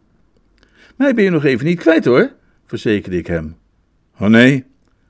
Mij 0.97 1.13
ben 1.13 1.23
je 1.23 1.29
nog 1.29 1.43
even 1.43 1.65
niet 1.65 1.79
kwijt 1.79 2.05
hoor, 2.05 2.33
verzekerde 2.65 3.17
ik 3.17 3.27
hem. 3.27 3.55
Oh 4.19 4.27
nee? 4.27 4.65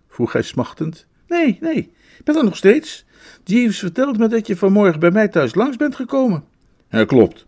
vroeg 0.08 0.34
hij 0.34 0.42
smachtend. 0.42 1.08
Nee, 1.28 1.58
nee, 1.62 1.78
ik 2.18 2.24
ben 2.24 2.36
er 2.36 2.44
nog 2.44 2.58
steeds. 2.58 3.06
Jeeves 3.44 3.80
vertelde 3.80 4.20
me 4.20 4.28
dat 4.28 4.48
je 4.48 4.56
vanmorgen 4.56 5.00
bij 5.00 5.12
mij 5.12 5.28
thuis 5.28 5.56
langs 5.56 5.78
bent 5.78 5.96
gekomen. 5.96 6.44
Ja, 6.90 7.06
klopt. 7.06 7.46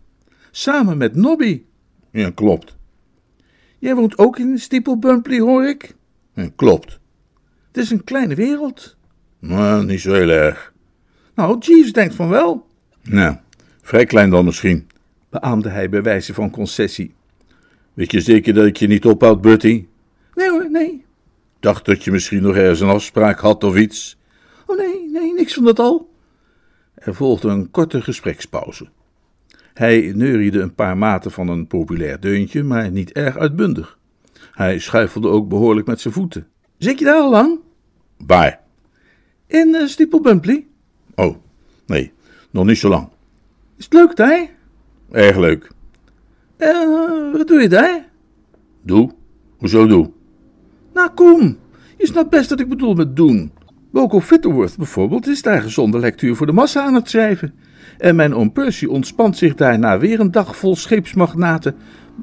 Samen 0.50 0.96
met 0.96 1.14
Nobby. 1.14 1.62
Ja, 2.10 2.30
klopt. 2.30 2.76
Jij 3.78 3.94
woont 3.94 4.18
ook 4.18 4.38
in 4.38 4.58
Steeple 4.58 4.98
Bumpley, 4.98 5.38
hoor 5.38 5.66
ik? 5.68 5.94
Ja, 6.34 6.48
klopt. 6.56 6.98
Het 7.66 7.76
is 7.76 7.90
een 7.90 8.04
kleine 8.04 8.34
wereld. 8.34 8.96
Nou, 9.38 9.84
niet 9.84 10.00
zo 10.00 10.12
heel 10.12 10.28
erg. 10.28 10.72
Nou, 11.34 11.58
Jeeves 11.58 11.92
denkt 11.92 12.14
van 12.14 12.28
wel. 12.28 12.66
Nou, 13.02 13.36
vrij 13.82 14.04
klein 14.04 14.30
dan 14.30 14.44
misschien, 14.44 14.88
beaamde 15.30 15.68
hij 15.68 15.88
bij 15.88 16.02
wijze 16.02 16.34
van 16.34 16.50
concessie. 16.50 17.14
Weet 17.94 18.10
je 18.10 18.20
zeker 18.20 18.54
dat 18.54 18.66
ik 18.66 18.76
je 18.76 18.86
niet 18.86 19.04
ophoud, 19.04 19.40
Bertie? 19.40 19.88
Nee 20.34 20.50
hoor, 20.50 20.70
nee. 20.70 21.04
Dacht 21.60 21.84
dat 21.84 22.04
je 22.04 22.10
misschien 22.10 22.42
nog 22.42 22.56
ergens 22.56 22.80
een 22.80 22.88
afspraak 22.88 23.38
had 23.38 23.64
of 23.64 23.76
iets? 23.76 24.18
Oh 24.66 24.78
nee, 24.78 25.10
nee, 25.10 25.34
niks 25.34 25.54
van 25.54 25.64
dat 25.64 25.78
al. 25.78 26.10
Er 26.94 27.14
volgde 27.14 27.48
een 27.48 27.70
korte 27.70 28.02
gesprekspauze. 28.02 28.88
Hij 29.74 30.12
neuriede 30.14 30.60
een 30.60 30.74
paar 30.74 30.96
maten 30.96 31.30
van 31.30 31.48
een 31.48 31.66
populair 31.66 32.20
deuntje, 32.20 32.62
maar 32.62 32.90
niet 32.90 33.12
erg 33.12 33.36
uitbundig. 33.36 33.98
Hij 34.52 34.78
schuifelde 34.78 35.28
ook 35.28 35.48
behoorlijk 35.48 35.86
met 35.86 36.00
zijn 36.00 36.14
voeten. 36.14 36.46
Zit 36.78 36.98
je 36.98 37.04
daar 37.04 37.20
al 37.20 37.30
lang? 37.30 37.58
Waar? 38.26 38.60
In 39.46 39.68
uh, 39.68 39.86
Steeple 39.86 40.20
Bumpley. 40.20 40.66
Oh, 41.14 41.36
nee, 41.86 42.12
nog 42.50 42.64
niet 42.64 42.78
zo 42.78 42.88
lang. 42.88 43.08
Is 43.76 43.84
het 43.84 43.92
leuk 43.92 44.16
daar? 44.16 44.48
Erg 45.10 45.36
leuk. 45.36 45.70
Uh, 46.60 47.32
wat 47.32 47.48
doe 47.48 47.60
je 47.60 47.68
daar? 47.68 48.08
Doe? 48.82 49.10
Hoezo 49.58 49.86
doe? 49.86 50.10
Nou, 50.94 51.10
kom. 51.14 51.58
Je 51.98 52.06
snapt 52.06 52.30
best 52.30 52.50
wat 52.50 52.60
ik 52.60 52.68
bedoel 52.68 52.94
met 52.94 53.16
doen. 53.16 53.52
Boko 53.90 54.20
Fitterworth 54.20 54.76
bijvoorbeeld 54.76 55.26
is 55.26 55.42
daar 55.42 55.62
gezonde 55.62 55.98
lectuur 55.98 56.36
voor 56.36 56.46
de 56.46 56.52
massa 56.52 56.82
aan 56.82 56.94
het 56.94 57.08
schrijven. 57.08 57.54
En 57.98 58.16
mijn 58.16 58.34
oom 58.34 58.52
Percy 58.52 58.86
ontspant 58.86 59.36
zich 59.36 59.54
daarna 59.54 59.98
weer 59.98 60.20
een 60.20 60.30
dag 60.30 60.56
vol 60.56 60.76
scheepsmagnaten. 60.76 61.74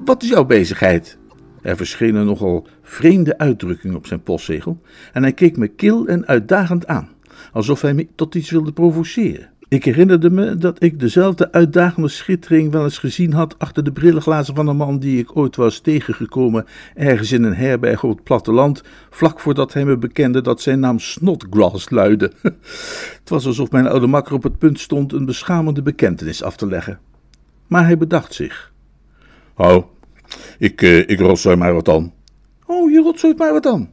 Wat 0.06 0.23
is 0.23 0.30
jouw 0.30 0.45
bezigheid? 0.45 1.17
Er 1.62 1.78
verschenen 1.78 2.26
nogal 2.26 2.67
vreemde 2.82 3.38
uitdrukkingen 3.38 3.95
op 3.95 4.08
zijn 4.08 4.23
postzegel 4.23 4.82
en 5.13 5.21
hij 5.21 5.34
keek 5.34 5.58
me 5.58 5.67
kil 5.67 6.08
en 6.08 6.28
uitdagend 6.28 6.88
aan, 6.88 7.10
alsof 7.52 7.82
hij 7.82 7.93
me 7.93 8.08
tot 8.15 8.36
iets 8.36 8.52
wilde 8.52 8.71
provoceren. 8.73 9.50
Ik 9.70 9.84
herinnerde 9.84 10.30
me 10.30 10.58
dat 10.58 10.84
ik 10.84 11.00
dezelfde 11.00 11.52
uitdagende 11.52 12.08
schittering 12.08 12.72
wel 12.72 12.84
eens 12.84 12.98
gezien 12.98 13.34
had 13.34 13.60
achter 13.60 13.84
de 13.84 13.92
brillenglazen 13.92 14.56
van 14.56 14.68
een 14.68 14.78
man 14.78 15.00
die 15.00 15.20
ik 15.20 15.38
ooit 15.38 15.56
was 15.56 15.80
tegengekomen 15.80 16.66
ergens 16.96 17.32
in 17.32 17.44
een 17.44 17.56
herberg 17.56 18.04
op 18.04 18.10
het 18.10 18.24
platteland, 18.24 18.82
vlak 19.10 19.40
voordat 19.40 19.74
hij 19.74 19.86
me 19.86 19.98
bekende 19.98 20.42
dat 20.42 20.62
zijn 20.62 20.80
naam 20.80 21.00
Snodgrass 21.00 21.90
luidde. 21.90 22.32
het 23.20 23.30
was 23.30 23.46
alsof 23.46 23.72
mijn 23.72 23.88
oude 23.88 24.08
makker 24.08 24.34
op 24.34 24.44
het 24.44 24.58
punt 24.58 24.80
stond 24.80 25.14
een 25.14 25.26
beschamende 25.26 25.82
bekentenis 25.82 26.44
af 26.44 26.58
te 26.58 26.68
leggen. 26.68 27.00
Maar 27.68 27.86
hij 27.86 27.98
bedacht 27.98 28.34
zich. 28.34 28.72
Oh, 29.56 29.86
ik, 30.58 30.82
uh, 30.82 30.98
ik 30.98 31.20
rotzooi 31.20 31.56
maar 31.56 31.74
wat 31.74 31.86
dan. 31.86 32.14
Oh, 32.66 32.92
je 32.92 33.02
rotzooit 33.02 33.38
maar 33.38 33.54
wat 33.54 33.64
dan? 33.64 33.90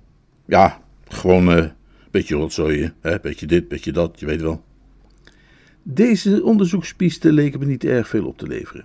Ja, 0.47 0.81
gewoon 1.09 1.49
een 1.49 1.65
uh, 1.65 1.71
beetje 2.11 2.37
rotzooien, 2.37 2.95
hè? 3.01 3.21
beetje 3.21 3.47
dit, 3.47 3.69
beetje 3.69 3.93
dat, 3.93 4.21
je 4.21 4.27
weet 4.27 4.43
wel. 4.43 4.63
Deze 5.87 6.43
onderzoekspiste 6.43 7.33
leken 7.33 7.59
me 7.59 7.67
niet 7.67 7.85
erg 7.85 8.09
veel 8.09 8.27
op 8.27 8.39
te 8.39 8.47
leveren. 8.47 8.85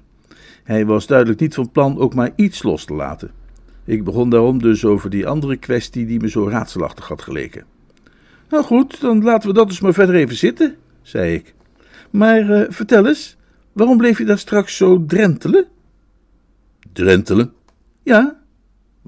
Hij 0.63 0.85
was 0.85 1.07
duidelijk 1.07 1.39
niet 1.39 1.53
van 1.53 1.71
plan 1.71 1.97
ook 1.97 2.13
maar 2.13 2.31
iets 2.35 2.63
los 2.63 2.85
te 2.85 2.93
laten. 2.93 3.31
Ik 3.85 4.03
begon 4.03 4.29
daarom 4.29 4.61
dus 4.61 4.85
over 4.85 5.09
die 5.09 5.27
andere 5.27 5.57
kwestie 5.57 6.05
die 6.05 6.19
me 6.19 6.29
zo 6.29 6.47
raadselachtig 6.47 7.07
had 7.07 7.21
geleken. 7.21 7.65
Nou 8.49 8.63
goed, 8.63 9.01
dan 9.01 9.23
laten 9.23 9.49
we 9.49 9.55
dat 9.55 9.67
dus 9.67 9.79
maar 9.79 9.93
verder 9.93 10.15
even 10.15 10.35
zitten, 10.35 10.75
zei 11.01 11.33
ik. 11.33 11.53
Maar 12.09 12.49
uh, 12.49 12.65
vertel 12.69 13.07
eens, 13.07 13.37
waarom 13.71 13.97
bleef 13.97 14.17
je 14.17 14.25
daar 14.25 14.37
straks 14.37 14.77
zo 14.77 15.05
drentelen? 15.05 15.67
Drentelen? 16.93 17.53
Ja. 18.03 18.39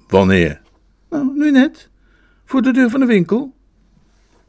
Wanneer? 0.07 0.61
Nou, 1.09 1.31
nu 1.37 1.51
net. 1.51 1.89
Voor 2.45 2.61
de 2.61 2.73
deur 2.73 2.89
van 2.89 2.99
de 2.99 3.05
winkel. 3.05 3.53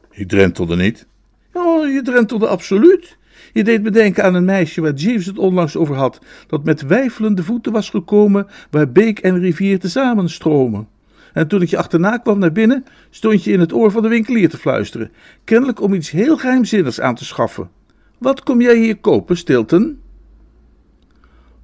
Ik 0.09 0.27
drentelde 0.27 0.75
niet. 0.75 1.07
Oh, 1.53 1.91
je 1.93 2.01
drentelde 2.01 2.47
absoluut. 2.47 3.17
Je 3.53 3.63
deed 3.63 3.83
me 3.83 3.89
denken 3.89 4.23
aan 4.23 4.33
een 4.33 4.45
meisje 4.45 4.81
waar 4.81 4.93
Jeeves 4.93 5.25
het 5.25 5.37
onlangs 5.37 5.75
over 5.75 5.95
had, 5.95 6.21
dat 6.47 6.63
met 6.63 6.81
wijfelende 6.81 7.43
voeten 7.43 7.71
was 7.71 7.89
gekomen 7.89 8.47
waar 8.69 8.91
beek 8.91 9.19
en 9.19 9.39
rivier 9.39 9.79
tezamen 9.79 10.29
stromen. 10.29 10.87
En 11.33 11.47
toen 11.47 11.61
ik 11.61 11.69
je 11.69 11.77
achterna 11.77 12.17
kwam 12.17 12.39
naar 12.39 12.51
binnen, 12.51 12.85
stond 13.09 13.43
je 13.43 13.51
in 13.51 13.59
het 13.59 13.73
oor 13.73 13.91
van 13.91 14.01
de 14.01 14.07
winkelier 14.07 14.49
te 14.49 14.57
fluisteren, 14.57 15.11
kennelijk 15.43 15.81
om 15.81 15.93
iets 15.93 16.11
heel 16.11 16.37
geheimzinnigs 16.37 17.01
aan 17.01 17.15
te 17.15 17.25
schaffen. 17.25 17.69
Wat 18.17 18.43
kom 18.43 18.61
jij 18.61 18.77
hier 18.77 18.97
kopen, 18.97 19.37
Stilton? 19.37 19.99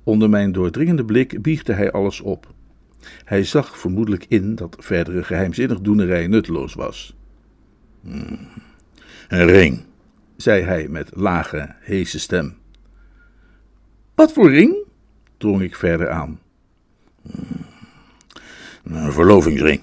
Onder 0.03 0.29
mijn 0.29 0.51
doordringende 0.51 1.05
blik 1.05 1.41
biegde 1.41 1.73
hij 1.73 1.91
alles 1.91 2.21
op. 2.21 2.53
Hij 3.23 3.43
zag 3.43 3.77
vermoedelijk 3.77 4.25
in 4.27 4.55
dat 4.55 4.75
verdere 4.79 5.23
geheimzinnig 5.23 5.79
doenerij 5.79 6.27
nutteloos 6.27 6.73
was. 6.73 7.15
Hmm, 8.01 8.47
een 9.27 9.45
ring, 9.45 9.85
zei 10.41 10.63
hij 10.63 10.87
met 10.87 11.09
lage, 11.13 11.75
heese 11.79 12.19
stem. 12.19 12.57
Wat 14.15 14.33
voor 14.33 14.49
ring? 14.51 14.75
drong 15.37 15.61
ik 15.61 15.75
verder 15.75 16.09
aan. 16.09 16.39
Hmm, 17.21 17.65
een 18.83 19.11
verlovingsring, 19.11 19.81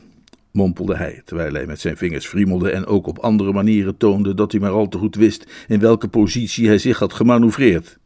mompelde 0.50 0.96
hij, 0.96 1.22
terwijl 1.24 1.52
hij 1.52 1.66
met 1.66 1.80
zijn 1.80 1.96
vingers 1.96 2.26
friemelde 2.26 2.70
en 2.70 2.86
ook 2.86 3.06
op 3.06 3.18
andere 3.18 3.52
manieren 3.52 3.96
toonde 3.96 4.34
dat 4.34 4.52
hij 4.52 4.60
maar 4.60 4.70
al 4.70 4.88
te 4.88 4.98
goed 4.98 5.14
wist 5.14 5.46
in 5.68 5.80
welke 5.80 6.08
positie 6.08 6.66
hij 6.66 6.78
zich 6.78 6.98
had 6.98 7.12
gemanoeuvreerd. 7.12 7.98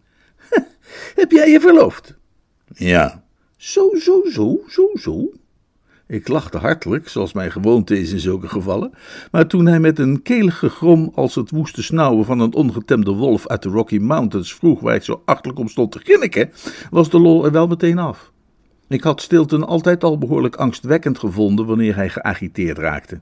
Heb 1.21 1.31
jij 1.31 1.51
je 1.51 1.61
verloofd? 1.61 2.15
Ja. 2.75 3.25
Zo, 3.57 3.91
zo, 3.95 4.23
zo, 4.31 4.61
zo, 4.69 4.91
zo. 4.95 5.33
Ik 6.11 6.29
lachte 6.29 6.59
hartelijk, 6.59 7.09
zoals 7.09 7.33
mijn 7.33 7.53
gewoonte 7.53 8.01
is 8.01 8.13
in 8.13 8.21
zulke 8.21 8.49
gevallen, 8.49 8.93
maar 9.31 9.47
toen 9.47 9.67
hij 9.67 9.81
met 9.81 9.99
een 9.99 10.23
kelige 10.23 10.69
grom 10.69 11.13
als 11.15 11.35
het 11.35 11.51
woeste 11.51 11.83
snauwen 11.83 12.25
van 12.25 12.41
een 12.41 12.55
ongetemde 12.55 13.11
wolf 13.11 13.47
uit 13.47 13.63
de 13.63 13.69
Rocky 13.69 13.99
Mountains 13.99 14.55
vroeg 14.55 14.81
waar 14.81 14.95
ik 14.95 15.03
zo 15.03 15.23
achtelijk 15.25 15.59
om 15.59 15.69
stond 15.69 15.93
te 15.93 15.99
grinniken, 15.99 16.51
was 16.91 17.11
de 17.11 17.19
lol 17.19 17.45
er 17.45 17.53
wel 17.53 17.67
meteen 17.67 17.99
af. 17.99 18.33
Ik 18.89 19.03
had 19.03 19.23
Stilton 19.23 19.67
altijd 19.67 20.05
al 20.05 20.19
behoorlijk 20.19 20.57
angstwekkend 20.57 21.19
gevonden 21.19 21.67
wanneer 21.67 21.95
hij 21.95 22.09
geagiteerd 22.09 22.79
raakte. 22.79 23.21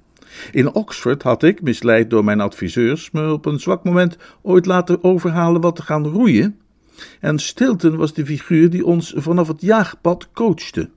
In 0.52 0.74
Oxford 0.74 1.22
had 1.22 1.42
ik, 1.42 1.62
misleid 1.62 2.10
door 2.10 2.24
mijn 2.24 2.40
adviseurs, 2.40 3.10
me 3.10 3.32
op 3.32 3.46
een 3.46 3.60
zwak 3.60 3.84
moment 3.84 4.16
ooit 4.42 4.66
laten 4.66 5.04
overhalen 5.04 5.60
wat 5.60 5.76
te 5.76 5.82
gaan 5.82 6.06
roeien. 6.06 6.58
En 7.20 7.38
Stilton 7.38 7.96
was 7.96 8.14
de 8.14 8.26
figuur 8.26 8.70
die 8.70 8.84
ons 8.84 9.12
vanaf 9.16 9.48
het 9.48 9.60
jaagpad 9.60 10.28
coachte. 10.32 10.90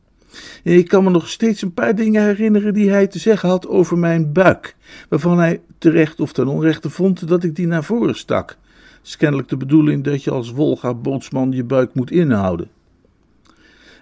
Ik 0.64 0.88
kan 0.88 1.04
me 1.04 1.10
nog 1.10 1.30
steeds 1.30 1.62
een 1.62 1.74
paar 1.74 1.96
dingen 1.96 2.24
herinneren 2.24 2.74
die 2.74 2.90
hij 2.90 3.08
te 3.08 3.20
zeggen 3.20 3.50
had 3.50 3.68
over 3.68 3.98
mijn 3.98 4.34
buik, 4.34 4.76
waarvan 5.10 5.40
hij 5.40 5.62
terecht 5.78 6.20
of 6.20 6.34
ten 6.34 6.48
onrechte 6.48 6.90
vond 6.90 7.28
dat 7.28 7.44
ik 7.44 7.56
die 7.56 7.68
naar 7.68 7.84
voren 7.84 8.16
stak. 8.16 8.50
Het 8.98 9.08
is 9.08 9.18
kennelijk 9.18 9.50
de 9.50 9.58
bedoeling 9.58 10.04
dat 10.04 10.24
je 10.24 10.32
als 10.32 10.52
Wolga-bootsman 10.52 11.52
je 11.52 11.64
buik 11.64 11.94
moet 11.94 12.12
inhouden. 12.12 12.70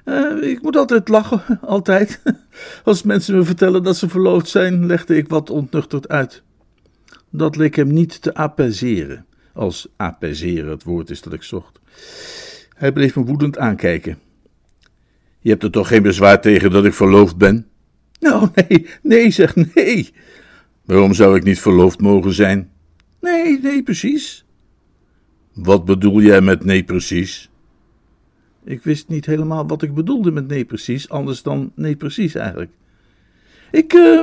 Uh, 0.05 0.49
ik 0.49 0.61
moet 0.61 0.75
altijd 0.75 1.07
lachen, 1.07 1.59
altijd. 1.61 2.21
Als 2.83 3.03
mensen 3.03 3.35
me 3.35 3.43
vertellen 3.43 3.83
dat 3.83 3.97
ze 3.97 4.09
verloofd 4.09 4.47
zijn, 4.47 4.85
legde 4.85 5.17
ik 5.17 5.27
wat 5.27 5.49
ontnuchterd 5.49 6.07
uit. 6.07 6.43
Dat 7.29 7.55
leek 7.55 7.75
hem 7.75 7.93
niet 7.93 8.21
te 8.21 8.33
apaiseren, 8.33 9.25
als 9.53 9.87
apaiseren 9.95 10.69
het 10.69 10.83
woord 10.83 11.09
is 11.09 11.21
dat 11.21 11.33
ik 11.33 11.43
zocht. 11.43 11.79
Hij 12.73 12.91
bleef 12.91 13.15
me 13.15 13.23
woedend 13.23 13.57
aankijken. 13.57 14.17
Je 15.39 15.49
hebt 15.49 15.63
er 15.63 15.71
toch 15.71 15.87
geen 15.87 16.03
bezwaar 16.03 16.41
tegen 16.41 16.71
dat 16.71 16.85
ik 16.85 16.93
verloofd 16.93 17.37
ben? 17.37 17.67
Nou, 18.19 18.49
nee, 18.55 18.87
nee, 19.01 19.31
zeg 19.31 19.55
nee. 19.73 20.13
Waarom 20.85 21.13
zou 21.13 21.35
ik 21.35 21.43
niet 21.43 21.59
verloofd 21.59 22.01
mogen 22.01 22.33
zijn? 22.33 22.71
Nee, 23.21 23.59
nee, 23.59 23.83
precies. 23.83 24.45
Wat 25.53 25.85
bedoel 25.85 26.21
jij 26.21 26.41
met 26.41 26.65
nee, 26.65 26.83
precies? 26.83 27.49
Ik 28.63 28.83
wist 28.83 29.07
niet 29.07 29.25
helemaal 29.25 29.67
wat 29.67 29.81
ik 29.81 29.93
bedoelde 29.93 30.31
met 30.31 30.47
nee, 30.47 30.65
precies, 30.65 31.09
anders 31.09 31.43
dan 31.43 31.71
nee, 31.75 31.95
precies 31.95 32.35
eigenlijk. 32.35 32.71
Ik, 33.71 33.93
uh, 33.93 34.21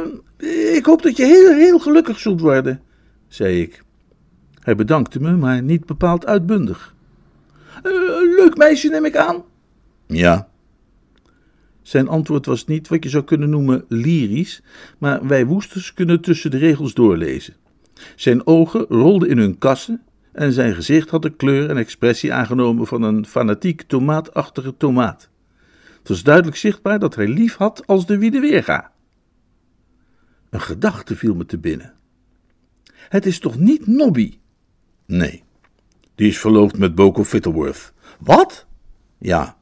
ik 0.74 0.84
hoop 0.84 1.02
dat 1.02 1.16
je 1.16 1.24
heel, 1.24 1.54
heel 1.54 1.78
gelukkig 1.78 2.18
zult 2.18 2.40
worden, 2.40 2.80
zei 3.28 3.60
ik. 3.60 3.82
Hij 4.60 4.74
bedankte 4.74 5.20
me, 5.20 5.36
maar 5.36 5.62
niet 5.62 5.86
bepaald 5.86 6.26
uitbundig. 6.26 6.94
Uh, 7.82 7.92
leuk 8.36 8.56
meisje, 8.56 8.88
neem 8.88 9.04
ik 9.04 9.16
aan. 9.16 9.42
Ja. 10.06 10.48
Zijn 11.86 12.08
antwoord 12.08 12.46
was 12.46 12.64
niet 12.64 12.88
wat 12.88 13.02
je 13.02 13.08
zou 13.08 13.24
kunnen 13.24 13.50
noemen 13.50 13.84
lyrisch, 13.88 14.62
maar 14.98 15.26
wij 15.26 15.46
woesters 15.46 15.94
kunnen 15.94 16.20
tussen 16.20 16.50
de 16.50 16.56
regels 16.56 16.94
doorlezen. 16.94 17.54
Zijn 18.16 18.46
ogen 18.46 18.86
rolden 18.88 19.28
in 19.28 19.38
hun 19.38 19.58
kassen 19.58 20.02
en 20.32 20.52
zijn 20.52 20.74
gezicht 20.74 21.10
had 21.10 21.22
de 21.22 21.30
kleur 21.30 21.70
en 21.70 21.76
expressie 21.76 22.32
aangenomen 22.32 22.86
van 22.86 23.02
een 23.02 23.26
fanatiek 23.26 23.82
tomaatachtige 23.82 24.76
tomaat. 24.76 25.30
Het 25.98 26.08
was 26.08 26.22
duidelijk 26.22 26.56
zichtbaar 26.56 26.98
dat 26.98 27.14
hij 27.14 27.28
lief 27.28 27.56
had 27.56 27.86
als 27.86 28.06
de 28.06 28.18
wie 28.18 28.30
de 28.30 28.40
weerga. 28.40 28.92
Een 30.50 30.60
gedachte 30.60 31.16
viel 31.16 31.34
me 31.34 31.46
te 31.46 31.58
binnen. 31.58 31.94
Het 32.92 33.26
is 33.26 33.38
toch 33.38 33.58
niet 33.58 33.86
Nobby? 33.86 34.38
Nee, 35.06 35.42
die 36.14 36.28
is 36.28 36.38
verloofd 36.38 36.78
met 36.78 36.94
Boko 36.94 37.24
Fittleworth. 37.24 37.92
Wat? 38.18 38.66
Ja. 39.18 39.55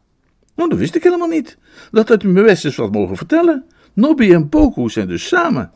Nou, 0.54 0.68
dat 0.68 0.78
wist 0.78 0.94
ik 0.94 1.02
helemaal 1.02 1.28
niet. 1.28 1.58
Dat 1.90 2.08
had 2.08 2.22
u 2.22 2.28
me 2.28 2.42
best 2.42 2.64
eens 2.64 2.76
wat 2.76 2.92
mogen 2.92 3.16
vertellen. 3.16 3.64
Nobby 3.92 4.32
en 4.32 4.48
Boko 4.48 4.88
zijn 4.88 5.08
dus 5.08 5.28
samen. 5.28 5.72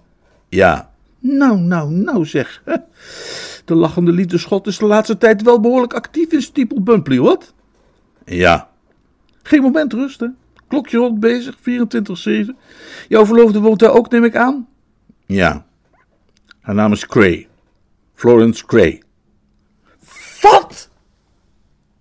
Ja. 0.49 0.91
Nou, 1.19 1.59
nou, 1.59 1.91
nou 1.91 2.27
zeg. 2.27 2.63
De 3.65 3.75
lachende 3.75 4.13
liefdeschot 4.13 4.67
is 4.67 4.79
de 4.79 4.87
laatste 4.87 5.19
tijd 5.19 5.43
wel 5.43 5.61
behoorlijk 5.61 5.95
actief 5.95 6.33
in 6.33 6.43
Steeple 6.43 6.81
Bumpley, 6.81 7.19
wat? 7.19 7.55
Ja. 8.25 8.71
Geen 9.43 9.63
moment 9.63 9.93
rusten. 9.93 10.37
Klokje 10.69 10.99
rond 10.99 11.21
bezig, 11.21 11.57
24-7. 11.57 11.61
Jouw 13.09 13.27
verloofde 13.27 13.61
woont 13.61 13.79
daar 13.79 13.93
ook, 13.93 14.11
neem 14.11 14.25
ik 14.25 14.37
aan? 14.37 14.69
Ja. 15.27 15.67
Haar 16.61 16.75
naam 16.75 16.93
is 16.93 17.07
Cray. 17.07 17.49
Florence 18.15 18.67
Cray. 18.67 19.03
Wat? 20.41 20.91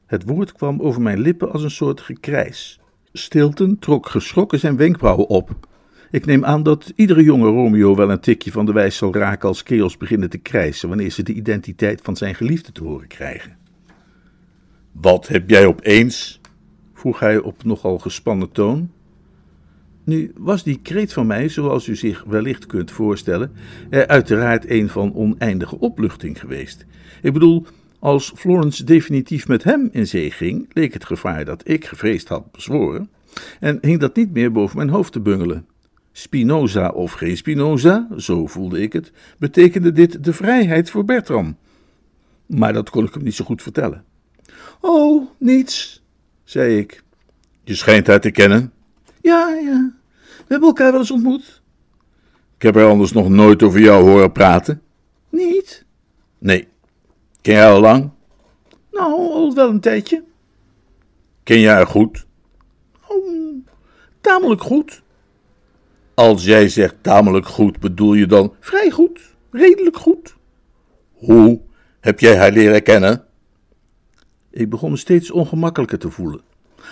Het 0.08 0.24
woord 0.24 0.52
kwam 0.52 0.82
over 0.82 1.02
mijn 1.02 1.20
lippen 1.20 1.52
als 1.52 1.64
een 1.64 1.72
soort 1.72 2.02
gekrijs. 2.02 2.80
Stilton 3.14 3.80
trok 3.80 4.10
geschrokken 4.10 4.60
zijn 4.60 4.78
wenkbrauwen 4.78 5.28
op. 5.28 5.68
Ik 6.12 6.26
neem 6.26 6.46
aan 6.46 6.64
dat 6.64 6.92
iedere 6.96 7.24
jonge 7.24 7.48
Romeo 7.48 7.96
wel 7.96 8.12
een 8.12 8.20
tikje 8.20 8.52
van 8.52 8.66
de 8.66 8.72
wijs 8.72 8.98
zal 8.98 9.14
raken 9.16 9.48
als 9.48 9.64
kerels 9.64 9.98
beginnen 9.98 10.30
te 10.30 10.38
krijsen 10.38 10.90
wanneer 10.90 11.10
ze 11.12 11.24
de 11.24 11.34
identiteit 11.34 12.02
van 12.04 12.16
zijn 12.16 12.36
geliefde 12.36 12.72
te 12.72 12.84
horen 12.84 13.08
krijgen. 13.08 13.58
Wat 14.92 15.28
heb 15.28 15.50
jij 15.50 15.66
opeens? 15.66 16.42
vroeg 16.94 17.20
hij 17.20 17.38
op 17.38 17.64
nogal 17.64 18.00
gespannen 18.00 18.52
toon. 18.52 18.92
Nu 20.04 20.32
was 20.38 20.64
die 20.64 20.80
kreet 20.82 21.14
van 21.14 21.28
mij, 21.28 21.50
zoals 21.50 21.88
u 21.88 21.96
zich 21.96 22.24
wellicht 22.24 22.66
kunt 22.66 22.92
voorstellen, 22.92 23.52
er 23.90 24.08
uiteraard 24.08 24.70
een 24.70 24.90
van 24.90 25.16
oneindige 25.16 25.80
opluchting 25.80 26.40
geweest. 26.40 26.86
Ik 27.22 27.34
bedoel, 27.34 27.66
als 28.08 28.32
Florence 28.36 28.84
definitief 28.84 29.48
met 29.48 29.64
hem 29.64 29.90
in 29.92 30.08
zee 30.08 30.32
ging, 30.32 30.70
leek 30.74 30.94
het 30.94 31.06
gevaar 31.06 31.46
dat 31.46 31.68
ik 31.68 31.86
gevreesd 31.86 32.28
had 32.28 32.52
bezworen, 32.52 33.10
en 33.60 33.78
hing 33.82 34.00
dat 34.00 34.16
niet 34.16 34.32
meer 34.32 34.52
boven 34.52 34.78
mijn 34.78 34.90
hoofd 34.90 35.12
te 35.12 35.20
bungelen. 35.20 35.68
Spinoza 36.12 36.90
of 36.90 37.12
geen 37.12 37.38
Spinoza, 37.38 38.08
zo 38.18 38.48
voelde 38.48 38.82
ik 38.82 38.94
het, 38.94 39.12
betekende 39.38 39.92
dit 39.92 40.24
de 40.24 40.34
vrijheid 40.34 40.90
voor 40.90 41.06
Bertram. 41.06 41.58
Maar 42.46 42.74
dat 42.74 42.90
kon 42.90 43.06
ik 43.06 43.14
hem 43.14 43.24
niet 43.24 43.36
zo 43.36 43.46
goed 43.46 43.62
vertellen. 43.62 44.04
Oh, 44.82 45.30
niets, 45.38 46.04
zei 46.44 46.78
ik. 46.78 47.04
Je 47.64 47.76
schijnt 47.76 48.08
haar 48.08 48.22
te 48.22 48.32
kennen. 48.32 48.72
Ja, 49.22 49.50
ja. 49.50 49.94
We 50.38 50.46
hebben 50.48 50.68
elkaar 50.68 50.92
wel 50.92 51.00
eens 51.00 51.12
ontmoet. 51.12 51.62
Ik 52.56 52.62
heb 52.62 52.76
er 52.76 52.88
anders 52.88 53.12
nog 53.12 53.30
nooit 53.30 53.64
over 53.64 53.80
jou 53.80 54.10
horen 54.10 54.32
praten. 54.32 54.82
Niet? 55.30 55.86
Nee. 56.38 56.68
Ken 57.48 57.56
jij 57.56 57.70
al 57.70 57.82
lang? 57.82 58.10
Nou, 58.92 59.12
al 59.14 59.54
wel 59.54 59.70
een 59.70 59.80
tijdje. 59.80 60.24
Ken 61.44 61.60
jij 61.60 61.74
haar 61.74 61.88
goed? 61.88 62.26
Oh, 63.08 63.66
tamelijk 64.22 64.62
goed. 64.62 65.02
Als 66.14 66.44
jij 66.44 66.70
zegt 66.70 66.96
tamelijk 67.02 67.48
goed, 67.48 67.80
bedoel 67.80 68.14
je 68.14 68.26
dan 68.26 68.54
vrij 68.60 68.90
goed, 68.92 69.36
redelijk 69.52 69.98
goed? 69.98 70.36
Hoe 71.14 71.60
heb 72.00 72.20
jij 72.20 72.38
haar 72.38 72.52
leren 72.52 72.84
kennen? 72.84 73.24
Ik 74.50 74.70
begon 74.70 74.92
me 74.92 74.98
steeds 74.98 75.32
ongemakkelijker 75.32 76.00
te 76.00 76.10
voelen. 76.12 76.42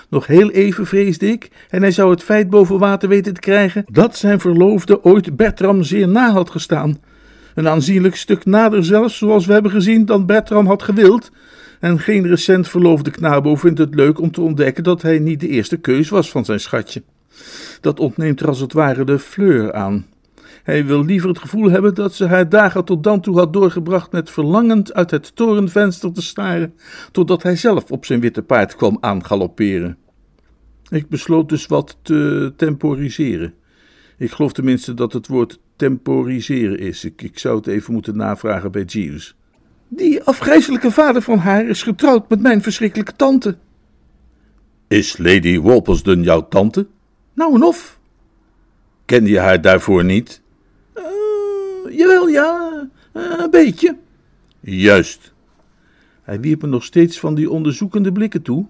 Nog 0.09 0.27
heel 0.27 0.51
even 0.51 0.85
vreesde 0.85 1.27
ik, 1.27 1.49
en 1.69 1.81
hij 1.81 1.91
zou 1.91 2.11
het 2.11 2.23
feit 2.23 2.49
boven 2.49 2.79
water 2.79 3.09
weten 3.09 3.33
te 3.33 3.39
krijgen, 3.39 3.85
dat 3.91 4.17
zijn 4.17 4.39
verloofde 4.39 5.03
ooit 5.03 5.35
Bertram 5.35 5.83
zeer 5.83 6.07
na 6.07 6.31
had 6.31 6.49
gestaan. 6.49 6.99
Een 7.55 7.67
aanzienlijk 7.67 8.15
stuk 8.15 8.45
nader 8.45 8.85
zelfs, 8.85 9.17
zoals 9.17 9.45
we 9.45 9.53
hebben 9.53 9.71
gezien, 9.71 10.05
dan 10.05 10.25
Bertram 10.25 10.67
had 10.67 10.83
gewild. 10.83 11.31
En 11.79 11.99
geen 11.99 12.27
recent 12.27 12.67
verloofde 12.67 13.11
knabo 13.11 13.55
vindt 13.55 13.79
het 13.79 13.95
leuk 13.95 14.19
om 14.19 14.31
te 14.31 14.41
ontdekken 14.41 14.83
dat 14.83 15.01
hij 15.01 15.19
niet 15.19 15.39
de 15.39 15.47
eerste 15.47 15.77
keus 15.77 16.09
was 16.09 16.31
van 16.31 16.45
zijn 16.45 16.59
schatje. 16.59 17.03
Dat 17.81 17.99
ontneemt 17.99 18.39
er 18.39 18.47
als 18.47 18.59
het 18.59 18.73
ware 18.73 19.03
de 19.03 19.19
fleur 19.19 19.73
aan. 19.73 20.05
Hij 20.63 20.85
wil 20.85 21.05
liever 21.05 21.29
het 21.29 21.39
gevoel 21.39 21.69
hebben 21.69 21.95
dat 21.95 22.13
ze 22.13 22.25
haar 22.25 22.49
dagen 22.49 22.85
tot 22.85 23.03
dan 23.03 23.21
toe 23.21 23.37
had 23.37 23.53
doorgebracht 23.53 24.11
met 24.11 24.29
verlangend 24.29 24.93
uit 24.93 25.11
het 25.11 25.35
torenvenster 25.35 26.13
te 26.13 26.21
staren, 26.21 26.73
totdat 27.11 27.43
hij 27.43 27.55
zelf 27.55 27.91
op 27.91 28.05
zijn 28.05 28.19
witte 28.19 28.41
paard 28.41 28.75
kwam 28.75 28.97
aangalopperen. 28.99 29.97
Ik 30.89 31.09
besloot 31.09 31.49
dus 31.49 31.65
wat 31.65 31.97
te 32.01 32.53
temporiseren. 32.57 33.53
Ik 34.17 34.31
geloof 34.31 34.53
tenminste 34.53 34.93
dat 34.93 35.13
het 35.13 35.27
woord 35.27 35.59
temporiseren 35.75 36.79
is. 36.79 37.05
Ik, 37.05 37.21
ik 37.21 37.39
zou 37.39 37.55
het 37.57 37.67
even 37.67 37.93
moeten 37.93 38.17
navragen 38.17 38.71
bij 38.71 38.83
Jeeves. 38.83 39.35
Die 39.87 40.23
afgrijzelijke 40.23 40.91
vader 40.91 41.21
van 41.21 41.37
haar 41.37 41.67
is 41.67 41.83
getrouwd 41.83 42.29
met 42.29 42.41
mijn 42.41 42.61
verschrikkelijke 42.61 43.15
tante. 43.15 43.57
Is 44.87 45.17
Lady 45.17 45.59
Wolpersdon 45.59 46.23
jouw 46.23 46.47
tante? 46.47 46.87
Nou 47.33 47.55
en 47.55 47.63
of. 47.63 47.99
Kende 49.05 49.29
je 49.29 49.39
haar 49.39 49.61
daarvoor 49.61 50.03
niet? 50.03 50.41
Uh, 50.95 51.97
jawel, 51.97 52.27
ja, 52.27 52.87
uh, 53.13 53.33
een 53.37 53.49
beetje. 53.49 53.97
Juist. 54.59 55.33
Hij 56.23 56.39
wierp 56.39 56.61
me 56.61 56.67
nog 56.67 56.83
steeds 56.83 57.19
van 57.19 57.35
die 57.35 57.49
onderzoekende 57.49 58.11
blikken 58.11 58.41
toe, 58.41 58.65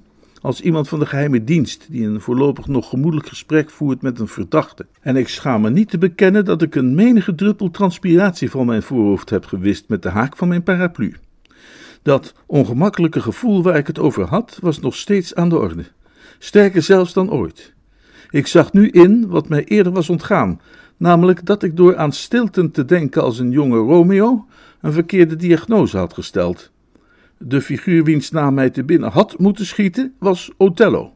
als 0.46 0.62
iemand 0.62 0.88
van 0.88 1.00
de 1.00 1.06
geheime 1.06 1.44
dienst 1.44 1.88
die 1.90 2.08
een 2.08 2.22
voorlopig 2.22 2.68
nog 2.68 2.90
gemoedelijk 2.90 3.28
gesprek 3.28 3.70
voert 3.70 4.02
met 4.02 4.20
een 4.20 4.28
verdachte. 4.28 4.86
En 5.02 5.16
ik 5.16 5.28
schaam 5.28 5.62
me 5.62 5.70
niet 5.70 5.90
te 5.90 5.98
bekennen 5.98 6.46
dat 6.46 6.62
ik 6.62 6.76
een 6.76 6.96
menige 6.96 7.36
druppel 7.36 7.72
transpiratie 7.72 8.50
van 8.50 8.66
mijn 8.66 8.82
voorhoofd 8.82 9.30
heb 9.30 9.46
gewist 9.46 9.88
met 9.88 10.02
de 10.02 10.10
haak 10.10 10.38
van 10.38 10.48
mijn 10.48 10.64
paraplu. 10.64 11.16
Dat 12.02 12.34
ongemakkelijke 12.46 13.22
gevoel 13.22 13.64
waar 13.64 13.78
ik 13.78 13.88
het 13.88 14.00
over 14.00 14.24
had, 14.24 14.58
was 14.62 14.80
nog 14.80 14.96
steeds 14.96 15.36
aan 15.36 15.50
de 15.50 15.58
orde. 15.58 15.86
Sterker 16.40 16.82
zelfs 16.82 17.14
dan 17.14 17.32
ooit. 17.32 17.74
Ik 18.30 18.48
zag 18.48 18.74
nu 18.74 18.90
in 18.90 19.28
wat 19.28 19.50
mij 19.50 19.64
eerder 19.64 19.92
was 19.92 20.10
ontgaan, 20.10 20.62
namelijk 20.98 21.46
dat 21.46 21.64
ik 21.64 21.78
door 21.78 21.98
aan 21.98 22.12
Stilton 22.12 22.72
te 22.72 22.86
denken 22.86 23.22
als 23.22 23.40
een 23.40 23.52
jonge 23.52 23.78
Romeo 23.78 24.46
een 24.82 24.94
verkeerde 24.94 25.36
diagnose 25.36 25.98
had 25.98 26.14
gesteld. 26.14 26.74
De 27.38 27.62
figuur 27.62 28.04
wiens 28.04 28.32
naam 28.32 28.54
mij 28.54 28.70
te 28.70 28.84
binnen 28.84 29.12
had 29.12 29.38
moeten 29.40 29.66
schieten 29.66 30.14
was 30.20 30.52
Othello. 30.58 31.14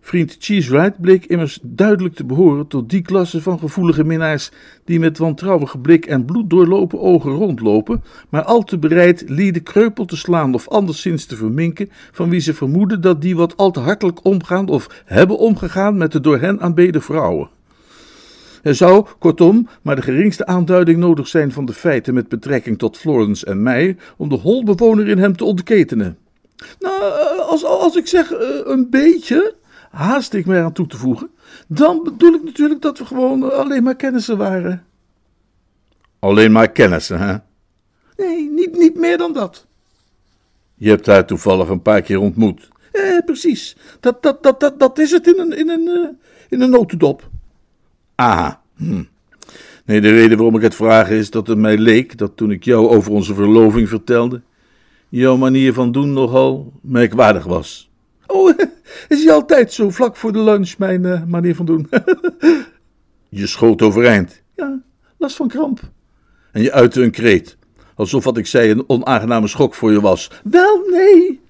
Vriend 0.00 0.36
Cheesewright 0.38 1.00
bleek 1.00 1.24
immers 1.24 1.58
duidelijk 1.62 2.14
te 2.14 2.24
behoren 2.24 2.66
tot 2.66 2.90
die 2.90 3.02
klasse 3.02 3.42
van 3.42 3.58
gevoelige 3.58 4.04
minnaars 4.04 4.50
die 4.84 4.98
met 4.98 5.18
wantrouwige 5.18 5.78
blik 5.78 6.06
en 6.06 6.24
bloeddoorlopen 6.24 7.00
ogen 7.00 7.30
rondlopen, 7.30 8.02
maar 8.28 8.42
al 8.42 8.62
te 8.62 8.78
bereid 8.78 9.24
lieden 9.26 9.62
kreupel 9.62 10.04
te 10.04 10.16
slaan 10.16 10.54
of 10.54 10.68
anderszins 10.68 11.24
te 11.24 11.36
verminken, 11.36 11.90
van 12.12 12.30
wie 12.30 12.40
ze 12.40 12.54
vermoeden 12.54 13.00
dat 13.00 13.22
die 13.22 13.36
wat 13.36 13.56
al 13.56 13.70
te 13.70 13.80
hartelijk 13.80 14.24
omgaan 14.24 14.68
of 14.68 15.02
hebben 15.04 15.38
omgegaan 15.38 15.96
met 15.96 16.12
de 16.12 16.20
door 16.20 16.38
hen 16.38 16.60
aanbeden 16.60 17.02
vrouwen. 17.02 17.50
Er 18.62 18.74
zou, 18.74 19.06
kortom, 19.18 19.68
maar 19.82 19.96
de 19.96 20.02
geringste 20.02 20.46
aanduiding 20.46 20.98
nodig 20.98 21.28
zijn 21.28 21.52
van 21.52 21.64
de 21.64 21.72
feiten 21.72 22.14
met 22.14 22.28
betrekking 22.28 22.78
tot 22.78 22.96
Florence 22.96 23.46
en 23.46 23.62
mij 23.62 23.96
om 24.16 24.28
de 24.28 24.34
holbewoner 24.34 25.08
in 25.08 25.18
hem 25.18 25.36
te 25.36 25.44
ontketenen. 25.44 26.18
Nou, 26.78 27.02
als, 27.40 27.64
als 27.64 27.96
ik 27.96 28.06
zeg 28.06 28.32
uh, 28.32 28.38
een 28.64 28.90
beetje, 28.90 29.54
haast 29.90 30.32
ik 30.32 30.46
me 30.46 30.56
eraan 30.56 30.72
toe 30.72 30.86
te 30.86 30.96
voegen, 30.96 31.30
dan 31.68 32.02
bedoel 32.02 32.34
ik 32.34 32.44
natuurlijk 32.44 32.82
dat 32.82 32.98
we 32.98 33.04
gewoon 33.04 33.56
alleen 33.56 33.82
maar 33.82 33.96
kennissen 33.96 34.36
waren. 34.36 34.84
Alleen 36.18 36.52
maar 36.52 36.70
kennissen, 36.70 37.18
hè? 37.18 37.36
Nee, 38.16 38.50
niet, 38.50 38.78
niet 38.78 38.96
meer 38.96 39.18
dan 39.18 39.32
dat. 39.32 39.66
Je 40.74 40.88
hebt 40.88 41.06
haar 41.06 41.26
toevallig 41.26 41.68
een 41.68 41.82
paar 41.82 42.02
keer 42.02 42.18
ontmoet. 42.18 42.68
Eh, 42.92 43.18
precies. 43.24 43.76
Dat, 44.00 44.22
dat, 44.22 44.42
dat, 44.42 44.60
dat, 44.60 44.78
dat 44.80 44.98
is 44.98 45.10
het 45.10 45.26
in 45.26 45.38
een, 45.38 45.52
in 45.58 45.68
een, 45.68 46.18
in 46.48 46.60
een 46.60 46.70
notendop. 46.70 47.29
Ah, 48.20 48.52
hm. 48.76 49.02
Nee, 49.84 50.00
de 50.00 50.10
reden 50.10 50.36
waarom 50.36 50.56
ik 50.56 50.62
het 50.62 50.74
vraag 50.74 51.10
is 51.10 51.30
dat 51.30 51.46
het 51.46 51.58
mij 51.58 51.78
leek 51.78 52.18
dat 52.18 52.36
toen 52.36 52.50
ik 52.50 52.64
jou 52.64 52.88
over 52.88 53.12
onze 53.12 53.34
verloving 53.34 53.88
vertelde, 53.88 54.42
jouw 55.08 55.36
manier 55.36 55.72
van 55.72 55.92
doen 55.92 56.12
nogal 56.12 56.72
merkwaardig 56.82 57.44
was. 57.44 57.90
Oh, 58.26 58.50
is 59.08 59.24
hij 59.24 59.32
altijd 59.32 59.72
zo 59.72 59.90
vlak 59.90 60.16
voor 60.16 60.32
de 60.32 60.42
lunch, 60.42 60.78
mijn 60.78 61.02
uh, 61.02 61.24
manier 61.24 61.54
van 61.54 61.66
doen? 61.66 61.88
je 63.28 63.46
schoot 63.46 63.82
overeind. 63.82 64.42
Ja, 64.56 64.82
last 65.18 65.36
van 65.36 65.48
kramp. 65.48 65.80
En 66.52 66.62
je 66.62 66.72
uitte 66.72 67.02
een 67.02 67.10
kreet, 67.10 67.56
alsof 67.94 68.24
wat 68.24 68.38
ik 68.38 68.46
zei 68.46 68.70
een 68.70 68.84
onaangename 68.86 69.48
schok 69.48 69.74
voor 69.74 69.92
je 69.92 70.00
was. 70.00 70.30
Wel, 70.44 70.82
nee. 70.90 71.40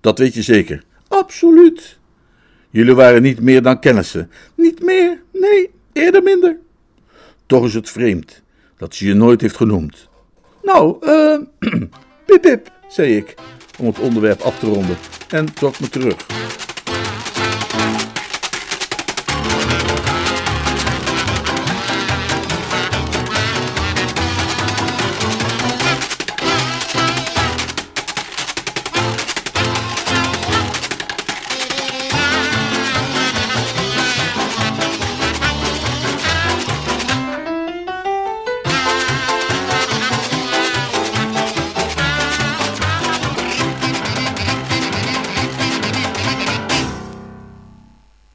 Dat 0.00 0.18
weet 0.18 0.34
je 0.34 0.42
zeker? 0.42 0.84
Absoluut. 1.08 1.98
Jullie 2.70 2.94
waren 2.94 3.22
niet 3.22 3.40
meer 3.40 3.62
dan 3.62 3.80
kennissen? 3.80 4.30
Niet 4.54 4.82
meer, 4.82 5.22
nee. 5.32 5.70
Eerder 5.92 6.22
minder. 6.22 6.56
Toch 7.46 7.64
is 7.64 7.74
het 7.74 7.90
vreemd 7.90 8.42
dat 8.76 8.94
ze 8.94 9.06
je 9.06 9.14
nooit 9.14 9.40
heeft 9.40 9.56
genoemd. 9.56 10.08
Nou, 10.62 10.96
eh, 11.00 11.38
uh, 11.60 11.82
pip 12.26 12.40
pip, 12.40 12.70
zei 12.88 13.16
ik, 13.16 13.34
om 13.78 13.86
het 13.86 13.98
onderwerp 13.98 14.40
af 14.40 14.58
te 14.58 14.66
ronden, 14.66 14.96
en 15.28 15.54
trok 15.54 15.80
me 15.80 15.88
terug. 15.88 16.26